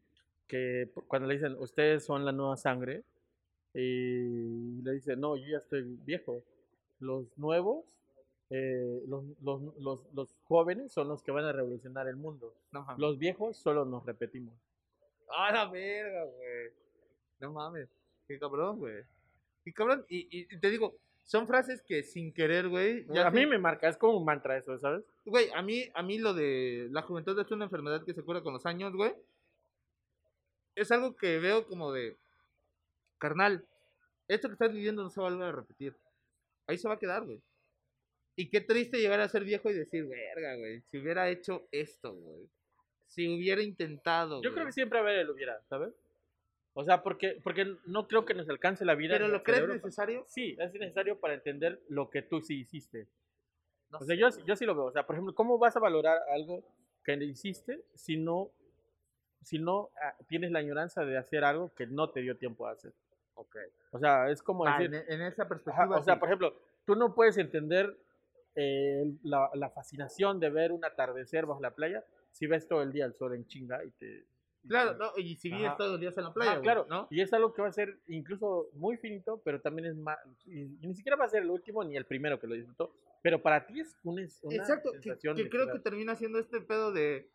que 0.50 0.88
cuando 1.06 1.28
le 1.28 1.34
dicen, 1.34 1.54
ustedes 1.60 2.04
son 2.04 2.24
la 2.24 2.32
nueva 2.32 2.56
sangre, 2.56 3.04
y 3.72 4.82
le 4.82 4.92
dice, 4.92 5.16
no, 5.16 5.36
yo 5.36 5.46
ya 5.46 5.58
estoy 5.58 5.82
viejo. 6.04 6.42
Los 6.98 7.26
nuevos, 7.38 7.84
eh, 8.50 9.02
los, 9.06 9.24
los, 9.42 9.62
los, 9.78 10.00
los 10.12 10.34
jóvenes 10.44 10.92
son 10.92 11.08
los 11.08 11.22
que 11.22 11.30
van 11.30 11.44
a 11.44 11.52
revolucionar 11.52 12.08
el 12.08 12.16
mundo. 12.16 12.52
Mames. 12.72 12.98
Los 12.98 13.18
viejos 13.18 13.56
solo 13.56 13.84
nos 13.84 14.04
repetimos. 14.04 14.52
¡A 15.36 15.52
la 15.52 15.68
verga, 15.70 16.24
güey! 16.24 16.70
No 17.38 17.52
mames. 17.52 17.88
Qué 18.26 18.38
cabrón, 18.38 18.78
güey. 18.80 19.04
Qué 19.64 19.72
cabrón. 19.72 20.04
Y, 20.08 20.26
y 20.30 20.58
te 20.58 20.68
digo, 20.68 20.96
son 21.24 21.46
frases 21.46 21.80
que 21.82 22.02
sin 22.02 22.32
querer, 22.32 22.68
güey. 22.68 23.06
ya 23.06 23.28
a 23.28 23.30
mí 23.30 23.42
se- 23.42 23.46
me 23.46 23.58
marca, 23.58 23.88
es 23.88 23.96
como 23.96 24.18
un 24.18 24.24
mantra 24.24 24.56
eso, 24.58 24.76
¿sabes? 24.78 25.04
Güey, 25.24 25.48
a 25.54 25.62
mí, 25.62 25.84
a 25.94 26.02
mí 26.02 26.18
lo 26.18 26.34
de 26.34 26.88
la 26.90 27.02
juventud 27.02 27.38
es 27.38 27.50
una 27.52 27.66
enfermedad 27.66 28.04
que 28.04 28.14
se 28.14 28.22
cura 28.24 28.42
con 28.42 28.52
los 28.52 28.66
años, 28.66 28.92
güey. 28.94 29.14
Es 30.80 30.90
algo 30.90 31.14
que 31.14 31.38
veo 31.38 31.66
como 31.66 31.92
de, 31.92 32.16
carnal, 33.18 33.66
esto 34.28 34.48
que 34.48 34.54
estás 34.54 34.72
viviendo 34.72 35.02
no 35.02 35.10
se 35.10 35.20
va 35.20 35.26
a 35.28 35.30
volver 35.30 35.48
a 35.48 35.52
repetir. 35.52 35.94
Ahí 36.66 36.78
se 36.78 36.88
va 36.88 36.94
a 36.94 36.98
quedar, 36.98 37.24
güey. 37.24 37.42
Y 38.34 38.48
qué 38.48 38.62
triste 38.62 38.98
llegar 38.98 39.20
a 39.20 39.28
ser 39.28 39.44
viejo 39.44 39.68
y 39.68 39.74
decir, 39.74 40.06
verga, 40.06 40.56
güey, 40.56 40.80
si 40.90 40.98
hubiera 40.98 41.28
hecho 41.28 41.68
esto, 41.70 42.14
güey. 42.14 42.48
Si 43.08 43.28
hubiera 43.28 43.60
intentado, 43.60 44.36
Yo 44.40 44.52
creo 44.52 44.62
güey". 44.62 44.66
que 44.68 44.72
siempre 44.72 44.98
a 44.98 45.02
ver 45.02 45.18
el 45.18 45.28
hubiera, 45.28 45.60
¿sabes? 45.68 45.92
O 46.72 46.82
sea, 46.82 47.02
porque, 47.02 47.38
porque 47.44 47.76
no 47.84 48.08
creo 48.08 48.24
que 48.24 48.32
nos 48.32 48.48
alcance 48.48 48.84
la 48.86 48.94
vida. 48.94 49.14
Pero 49.14 49.28
lo 49.28 49.42
crees 49.42 49.58
cerebro. 49.58 49.74
necesario. 49.74 50.24
Sí, 50.28 50.56
es 50.58 50.72
necesario 50.72 51.20
para 51.20 51.34
entender 51.34 51.82
lo 51.88 52.08
que 52.08 52.22
tú 52.22 52.40
sí 52.40 52.60
hiciste. 52.60 53.06
No 53.90 53.98
O 53.98 54.04
sea, 54.04 54.14
sé, 54.14 54.20
yo, 54.20 54.28
yo 54.46 54.56
sí 54.56 54.64
lo 54.64 54.74
veo. 54.74 54.84
O 54.84 54.92
sea, 54.92 55.04
por 55.04 55.16
ejemplo, 55.16 55.34
¿cómo 55.34 55.58
vas 55.58 55.76
a 55.76 55.80
valorar 55.80 56.20
algo 56.32 56.64
que 57.04 57.14
hiciste 57.24 57.84
si 57.96 58.16
no, 58.16 58.50
si 59.42 59.58
no 59.58 59.90
ah, 60.02 60.14
tienes 60.28 60.50
la 60.52 60.58
añoranza 60.60 61.04
de 61.04 61.16
hacer 61.16 61.44
algo 61.44 61.72
que 61.74 61.86
no 61.86 62.10
te 62.10 62.20
dio 62.20 62.36
tiempo 62.36 62.66
a 62.66 62.72
hacer? 62.72 62.92
Ok. 63.34 63.56
O 63.92 63.98
sea, 63.98 64.28
es 64.30 64.42
como 64.42 64.66
Ah, 64.66 64.78
decir... 64.78 64.94
en, 64.94 65.12
en 65.12 65.22
esa 65.26 65.42
Ajá, 65.42 65.48
perspectiva. 65.48 65.96
o 65.98 66.02
sea, 66.02 66.14
sí. 66.14 66.20
por 66.20 66.28
ejemplo, 66.28 66.54
tú 66.84 66.94
no 66.94 67.14
puedes 67.14 67.38
entender 67.38 67.96
eh, 68.54 69.04
la, 69.22 69.50
la 69.54 69.70
fascinación 69.70 70.40
de 70.40 70.50
ver 70.50 70.72
un 70.72 70.84
atardecer 70.84 71.46
bajo 71.46 71.60
la 71.60 71.70
playa 71.70 72.04
si 72.32 72.46
ves 72.46 72.66
todo 72.68 72.82
el 72.82 72.92
día 72.92 73.04
el 73.06 73.14
sol 73.14 73.34
en 73.34 73.46
chinga 73.46 73.82
y 73.84 73.90
te... 73.92 74.24
y 74.64 74.68
Claro, 74.68 74.92
te- 74.92 74.98
no, 74.98 75.12
y 75.16 75.36
si 75.36 75.50
vives 75.50 75.76
todos 75.76 75.92
los 75.92 76.00
días 76.00 76.16
en 76.18 76.24
la 76.24 76.32
playa, 76.34 76.50
güey, 76.52 76.62
claro, 76.62 76.86
¿no? 76.88 77.06
Y 77.10 77.20
es 77.20 77.32
algo 77.32 77.52
que 77.52 77.62
va 77.62 77.68
a 77.68 77.72
ser 77.72 77.96
incluso 78.08 78.68
muy 78.74 78.96
finito, 78.98 79.40
pero 79.44 79.60
también 79.60 79.86
es 79.88 79.96
más. 79.96 80.18
Y, 80.46 80.60
y 80.62 80.86
ni 80.86 80.94
siquiera 80.94 81.16
va 81.16 81.24
a 81.24 81.28
ser 81.28 81.42
el 81.42 81.50
último 81.50 81.82
ni 81.84 81.96
el 81.96 82.04
primero 82.04 82.38
que 82.38 82.46
lo 82.46 82.54
disfrutó. 82.54 82.92
Pero 83.22 83.40
para 83.42 83.66
ti 83.66 83.80
es 83.80 83.96
una, 84.04 84.22
una 84.42 84.56
Exacto, 84.56 84.92
que, 84.92 85.00
sensación 85.00 85.36
que 85.36 85.44
de 85.44 85.50
creo 85.50 85.66
que- 85.66 85.72
que 85.72 85.78
termina 85.78 86.14
siendo 86.16 86.38
este 86.38 86.60
pedo 86.60 86.92
de. 86.92 87.28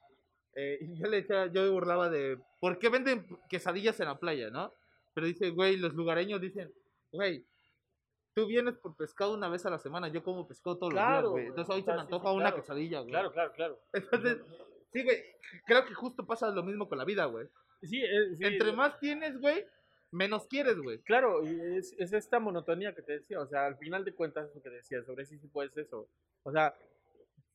Eh, 0.55 0.77
y 0.81 0.95
yo 0.97 1.07
le 1.07 1.17
decía, 1.17 1.47
yo 1.47 1.63
me 1.63 1.69
burlaba 1.69 2.09
de. 2.09 2.39
¿Por 2.59 2.79
qué 2.79 2.89
venden 2.89 3.25
quesadillas 3.49 3.99
en 3.99 4.07
la 4.07 4.17
playa, 4.19 4.49
no? 4.49 4.73
Pero 5.13 5.27
dice, 5.27 5.49
güey, 5.49 5.77
los 5.77 5.93
lugareños 5.93 6.41
dicen, 6.41 6.73
güey, 7.11 7.45
tú 8.33 8.47
vienes 8.47 8.75
por 8.77 8.95
pescado 8.95 9.33
una 9.33 9.49
vez 9.49 9.65
a 9.65 9.69
la 9.69 9.79
semana, 9.79 10.07
yo 10.09 10.23
como 10.23 10.47
pescado 10.47 10.77
todos 10.77 10.93
los 10.93 11.01
días, 11.01 11.23
güey. 11.25 11.47
Entonces 11.47 11.73
hoy 11.75 11.83
se 11.83 11.93
me 11.93 12.01
antoja 12.01 12.29
sí, 12.29 12.35
una 12.35 12.43
claro. 12.45 12.55
quesadilla, 12.57 12.99
güey. 12.99 13.11
Claro, 13.11 13.31
claro, 13.31 13.51
claro. 13.53 13.79
Entonces, 13.93 14.37
sí, 14.91 15.03
güey, 15.03 15.23
creo 15.65 15.85
que 15.85 15.93
justo 15.93 16.25
pasa 16.25 16.49
lo 16.51 16.63
mismo 16.63 16.87
con 16.89 16.97
la 16.97 17.05
vida, 17.05 17.25
güey. 17.25 17.47
Sí, 17.81 18.01
es- 18.03 18.37
sí, 18.37 18.43
Entre 18.45 18.71
más 18.73 18.99
tienes, 18.99 19.39
güey, 19.39 19.65
menos 20.11 20.47
quieres, 20.47 20.77
güey. 20.77 20.99
Claro, 20.99 21.43
y 21.43 21.77
es, 21.77 21.93
es 21.97 22.13
esta 22.13 22.39
monotonía 22.39 22.93
que 22.95 23.01
te 23.01 23.13
decía. 23.13 23.39
O 23.39 23.47
sea, 23.47 23.65
al 23.65 23.77
final 23.77 24.03
de 24.03 24.13
cuentas, 24.13 24.49
lo 24.55 24.61
que 24.61 24.69
decía 24.69 25.03
sobre 25.03 25.25
sí, 25.25 25.37
sí 25.37 25.47
puedes 25.47 25.75
eso. 25.77 26.07
O 26.43 26.51
sea, 26.51 26.75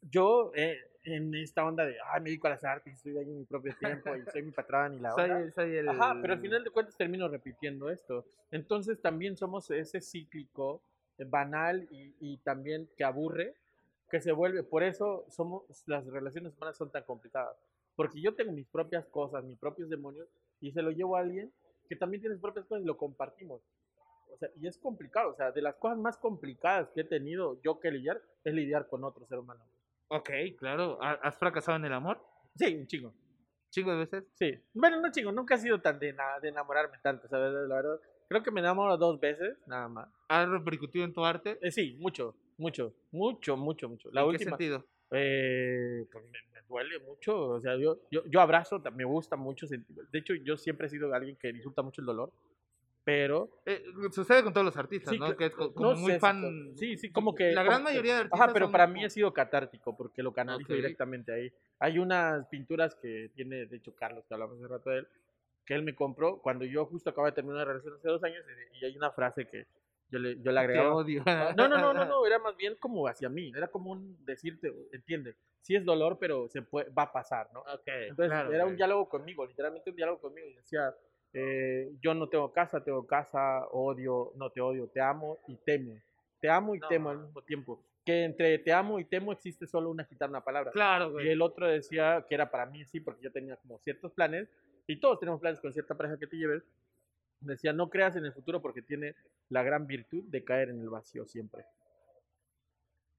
yo, 0.03 0.53
eh, 0.55 0.79
en 1.03 1.35
esta 1.35 1.65
onda 1.65 1.87
de, 1.87 1.97
ay, 2.13 2.21
me 2.21 2.31
dedico 2.31 2.47
a 2.47 2.51
las 2.51 2.65
artes, 2.65 2.95
estoy 2.95 3.17
ahí 3.17 3.25
en 3.25 3.39
mi 3.39 3.45
propio 3.45 3.75
tiempo 3.79 4.15
y 4.15 4.25
soy 4.31 4.43
mi 4.43 4.53
patrón 4.53 4.95
y 4.95 5.01
la. 5.01 5.13
Soy, 5.13 5.51
soy 5.53 5.77
el... 5.77 5.89
Ajá, 5.89 6.17
pero 6.21 6.35
al 6.35 6.41
final 6.41 6.63
de 6.63 6.71
cuentas 6.71 6.97
termino 6.97 7.29
repitiendo 7.29 7.91
esto. 7.91 8.27
Entonces 8.51 9.01
también 9.01 9.37
somos 9.37 9.71
ese 9.71 10.01
cíclico 10.01 10.83
banal 11.27 11.87
y, 11.91 12.15
y 12.21 12.39
también 12.39 12.89
que 12.97 13.05
aburre, 13.05 13.55
que 14.11 14.21
se 14.21 14.33
vuelve. 14.33 14.63
Por 14.63 14.83
eso 14.83 15.25
somos 15.29 15.65
las 15.87 16.07
relaciones 16.07 16.55
humanas 16.57 16.77
son 16.77 16.91
tan 16.91 17.05
complicadas. 17.05 17.57
Porque 17.97 18.21
yo 18.21 18.35
tengo 18.35 18.53
mis 18.53 18.67
propias 18.67 19.07
cosas, 19.07 19.45
mis 19.45 19.59
propios 19.59 19.89
demonios, 19.89 20.29
y 20.61 20.73
se 20.73 20.83
lo 20.83 20.91
llevo 20.91 21.17
a 21.17 21.21
alguien 21.21 21.53
que 21.89 21.97
también 21.97 22.21
tiene 22.21 22.35
sus 22.35 22.43
propias 22.43 22.67
cosas 22.67 22.83
y 22.83 22.87
lo 22.87 22.97
compartimos. 22.97 23.63
O 24.33 24.37
sea, 24.39 24.49
y 24.61 24.67
es 24.67 24.79
complicado. 24.79 25.31
O 25.31 25.35
sea, 25.35 25.51
de 25.51 25.61
las 25.61 25.75
cosas 25.77 25.99
más 25.99 26.17
complicadas 26.17 26.89
que 26.91 27.01
he 27.01 27.05
tenido 27.05 27.61
yo 27.63 27.81
que 27.81 27.91
lidiar 27.91 28.23
es 28.45 28.55
lidiar 28.55 28.87
con 28.89 29.05
otro 29.05 29.27
ser 29.27 29.39
humano. 29.39 29.65
Ok, 30.13 30.31
claro. 30.59 30.99
¿Ha- 31.03 31.21
¿Has 31.23 31.37
fracasado 31.39 31.77
en 31.79 31.85
el 31.85 31.93
amor? 31.93 32.21
Sí, 32.57 32.75
un 32.75 32.87
chingo. 32.87 33.15
Chingo 33.71 33.93
de 33.93 33.99
veces. 33.99 34.25
Sí. 34.35 34.53
Bueno, 34.75 35.01
no 35.01 35.11
chingo, 35.13 35.31
nunca 35.31 35.55
he 35.55 35.59
sido 35.59 35.81
tan 35.81 35.99
de, 36.01 36.13
na- 36.13 36.41
de 36.43 36.49
enamorarme 36.49 36.99
tanto, 37.03 37.29
¿sabes? 37.29 37.53
La 37.69 37.77
verdad. 37.77 38.01
Creo 38.29 38.43
que 38.43 38.51
me 38.51 38.61
enamoro 38.61 38.97
dos 38.97 39.21
veces, 39.21 39.57
nada 39.67 39.89
más. 39.89 40.09
¿Ha 40.29 40.47
repercutido 40.47 41.05
en 41.05 41.13
tu 41.13 41.25
arte? 41.25 41.59
Eh, 41.63 41.71
sí, 41.71 41.97
mucho, 42.01 42.35
mucho, 42.59 42.93
mucho, 43.13 43.57
mucho, 43.57 43.89
mucho. 43.89 44.09
La 44.13 44.23
¿En 44.23 44.29
última. 44.29 44.57
qué 44.57 44.65
sentido? 44.65 44.85
Eh, 45.13 46.07
pues 46.13 46.25
me, 46.25 46.39
me 46.53 46.63
duele 46.69 46.99
mucho, 47.01 47.37
o 47.49 47.61
sea, 47.61 47.77
yo, 47.77 47.99
yo, 48.13 48.23
yo 48.27 48.41
abrazo, 48.41 48.81
me 48.95 49.05
gusta 49.05 49.35
mucho, 49.37 49.67
de 49.67 50.19
hecho 50.19 50.35
yo 50.35 50.57
siempre 50.57 50.87
he 50.87 50.91
sido 50.91 51.13
alguien 51.13 51.37
que 51.37 51.53
disfruta 51.53 51.83
mucho 51.83 52.01
el 52.01 52.07
dolor, 52.07 52.33
pero... 53.05 53.49
Eh, 53.67 53.83
sucede 54.13 54.43
con 54.43 54.53
todos 54.53 54.65
los 54.65 54.77
artistas, 54.77 55.13
Sí, 55.13 55.19
¿no? 55.19 55.37
Que 55.37 55.47
es 55.47 55.55
co- 55.55 55.73
como 55.75 55.91
no 55.93 55.97
muy 55.97 56.13
sé 56.13 56.21
fan. 56.21 56.73
sí, 56.77 56.97
sí, 56.97 57.11
como 57.11 57.35
que... 57.35 57.53
La 57.53 57.63
gran 57.63 57.79
como 57.79 57.85
mayoría 57.91 58.15
de 58.15 58.21
artistas. 58.21 58.41
Ajá, 58.41 58.53
pero 58.53 58.67
son 58.67 58.73
para 58.73 58.87
mí 58.87 59.05
ha 59.05 59.11
sido 59.11 59.33
catártico 59.33 59.97
porque 59.97 60.23
lo 60.23 60.33
canalizo 60.33 60.73
Ok. 60.73 60.77
directamente 60.77 61.33
ahí. 61.33 61.53
Hay 61.79 61.99
unas 61.99 62.47
pinturas 62.49 62.95
que 62.95 63.31
tiene, 63.35 63.67
de 63.67 63.77
hecho, 63.77 63.95
Carlos, 63.95 64.25
que 64.27 64.35
hablamos 64.35 64.59
hace 64.59 64.69
rato 64.69 64.91
de 64.91 64.99
él, 64.99 65.09
que 65.65 65.75
él 65.75 65.83
me 65.83 65.95
compró 65.95 66.39
cuando 66.39 66.65
yo 66.65 66.85
justo 66.87 67.11
acabo 67.11 67.27
de 67.27 67.33
terminar 67.33 67.57
una 67.57 67.65
relación 67.73 67.95
hace 67.95 68.09
dos 68.09 68.23
años 68.25 68.45
y- 68.81 68.85
hay 68.85 68.97
una 68.97 69.11
frase 69.13 69.47
que 69.47 69.67
yo 70.11 70.19
le, 70.19 70.41
yo 70.43 70.51
le 70.53 70.61
agregaba. 70.61 70.95
odio. 70.95 71.23
No, 71.25 71.69
no, 71.69 71.79
no, 71.79 71.95
no, 71.95 72.05
no, 72.05 72.27
era 72.27 72.39
más 72.41 72.57
bien 72.57 72.75
como 72.81 73.07
hacia 73.07 73.29
mí, 73.29 73.53
era 73.57 73.69
como 73.69 73.93
un 73.93 74.25
decirte, 74.25 74.73
entiende, 74.93 75.37
sí 75.61 75.77
es 75.77 75.85
dolor, 75.85 76.19
pero 76.19 76.49
se 76.49 76.63
puede, 76.63 76.91
va 76.91 77.05
a 77.05 77.13
pasar, 77.13 77.49
¿no? 77.53 77.61
Ok, 77.61 77.83
Entonces 77.87 78.29
claro, 78.29 78.53
era 78.53 78.65
un 78.65 78.71
güey. 78.71 78.77
diálogo 78.77 79.09
conmigo, 79.09 79.47
literalmente 79.47 79.91
un 79.91 79.97
diálogo 79.97 80.21
conmigo 80.21 80.49
y 80.49 80.55
decía, 80.55 80.93
eh, 81.33 81.91
yo 82.03 82.15
no 82.15 82.29
tengo 82.29 82.53
casa, 82.53 82.83
tengo 82.83 83.07
casa, 83.07 83.67
odio, 83.71 84.33
no 84.37 84.51
te 84.51 84.61
odio, 84.61 84.89
te 84.89 85.01
amo 85.01 85.39
y 85.47 85.57
temo, 85.57 85.95
te 86.41 86.49
amo 86.51 86.75
y 86.75 86.79
No. 86.81 86.89
temo 86.89 87.11
al 87.11 87.19
mismo 87.19 87.43
tiempo, 87.43 87.83
que 88.05 88.25
entre 88.25 88.59
te 88.59 88.73
amo 88.73 88.99
y 88.99 89.05
temo 89.05 89.33
existe 89.33 89.67
solo 89.67 89.91
una 89.91 90.05
quitar 90.07 90.29
una 90.29 90.43
palabra. 90.43 90.71
Claro, 90.73 91.09
Y 91.11 91.13
güey. 91.13 91.29
el 91.31 91.43
otro 91.43 91.69
decía 91.69 92.25
que 92.29 92.35
era 92.35 92.51
para 92.51 92.67
mí 92.67 92.85
sí, 92.85 93.01
porque 93.01 93.23
yo 93.23 93.31
tenía 93.31 93.57
como 93.57 93.79
ciertos 93.79 94.13
planes, 94.13 94.49
y 94.87 94.97
todos 94.97 95.21
tenemos 95.21 95.41
planes 95.41 95.61
con 95.61 95.73
cierta 95.73 95.95
pareja 95.95 96.19
que 96.19 96.27
te 96.27 96.37
lleves. 96.37 96.65
Decía, 97.41 97.73
no 97.73 97.89
creas 97.89 98.17
en 98.17 98.25
el 98.27 98.33
futuro 98.33 98.61
porque 98.61 98.83
tiene 98.83 99.15
la 99.49 99.63
gran 99.63 99.87
virtud 99.87 100.25
de 100.25 100.43
caer 100.45 100.71
en 100.71 100.81
el 100.81 100.91
vacío 100.91 101.27
siempre. 101.27 101.65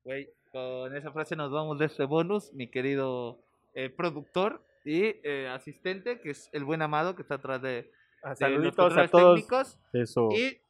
Güey, 0.04 0.30
con 0.52 0.95
esa 0.95 1.12
frase 1.12 1.36
nos 1.36 1.52
vamos 1.52 1.80
de 1.80 1.86
este 1.86 2.04
bonus, 2.06 2.52
mi 2.54 2.67
querido 2.67 3.39
eh, 3.74 3.89
productor 3.89 4.62
y 4.84 5.15
eh, 5.24 5.47
asistente, 5.47 6.19
que 6.19 6.32
es 6.32 6.50
el 6.54 6.65
buen 6.65 6.82
amado 6.82 7.15
que 7.15 7.21
está 7.21 7.36
atrás 7.36 7.62
de, 7.62 7.89
de 8.24 8.30
los 8.30 8.40
Saluditos 8.40 8.98
a 8.98 9.08
todos. 9.08 9.36
técnicos. 9.36 9.80
Eso. 9.94 10.30
Y 10.32 10.62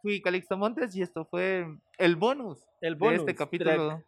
fui 0.00 0.20
Calixto 0.20 0.56
Montes 0.56 0.94
y 0.96 1.02
esto 1.02 1.24
fue 1.24 1.66
el 1.98 2.16
bonus, 2.16 2.64
el 2.80 2.94
de 2.94 2.98
bonus 2.98 3.20
este 3.20 3.34
track 3.34 3.48
capítulo 3.50 4.02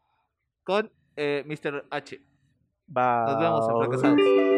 con 0.65 0.91
eh, 1.17 1.45
Mr. 1.47 1.87
H. 1.91 2.21
va 2.97 3.25
Nos 3.27 3.39
vemos 3.39 3.69
en 3.69 3.79
Fracasados. 3.79 4.54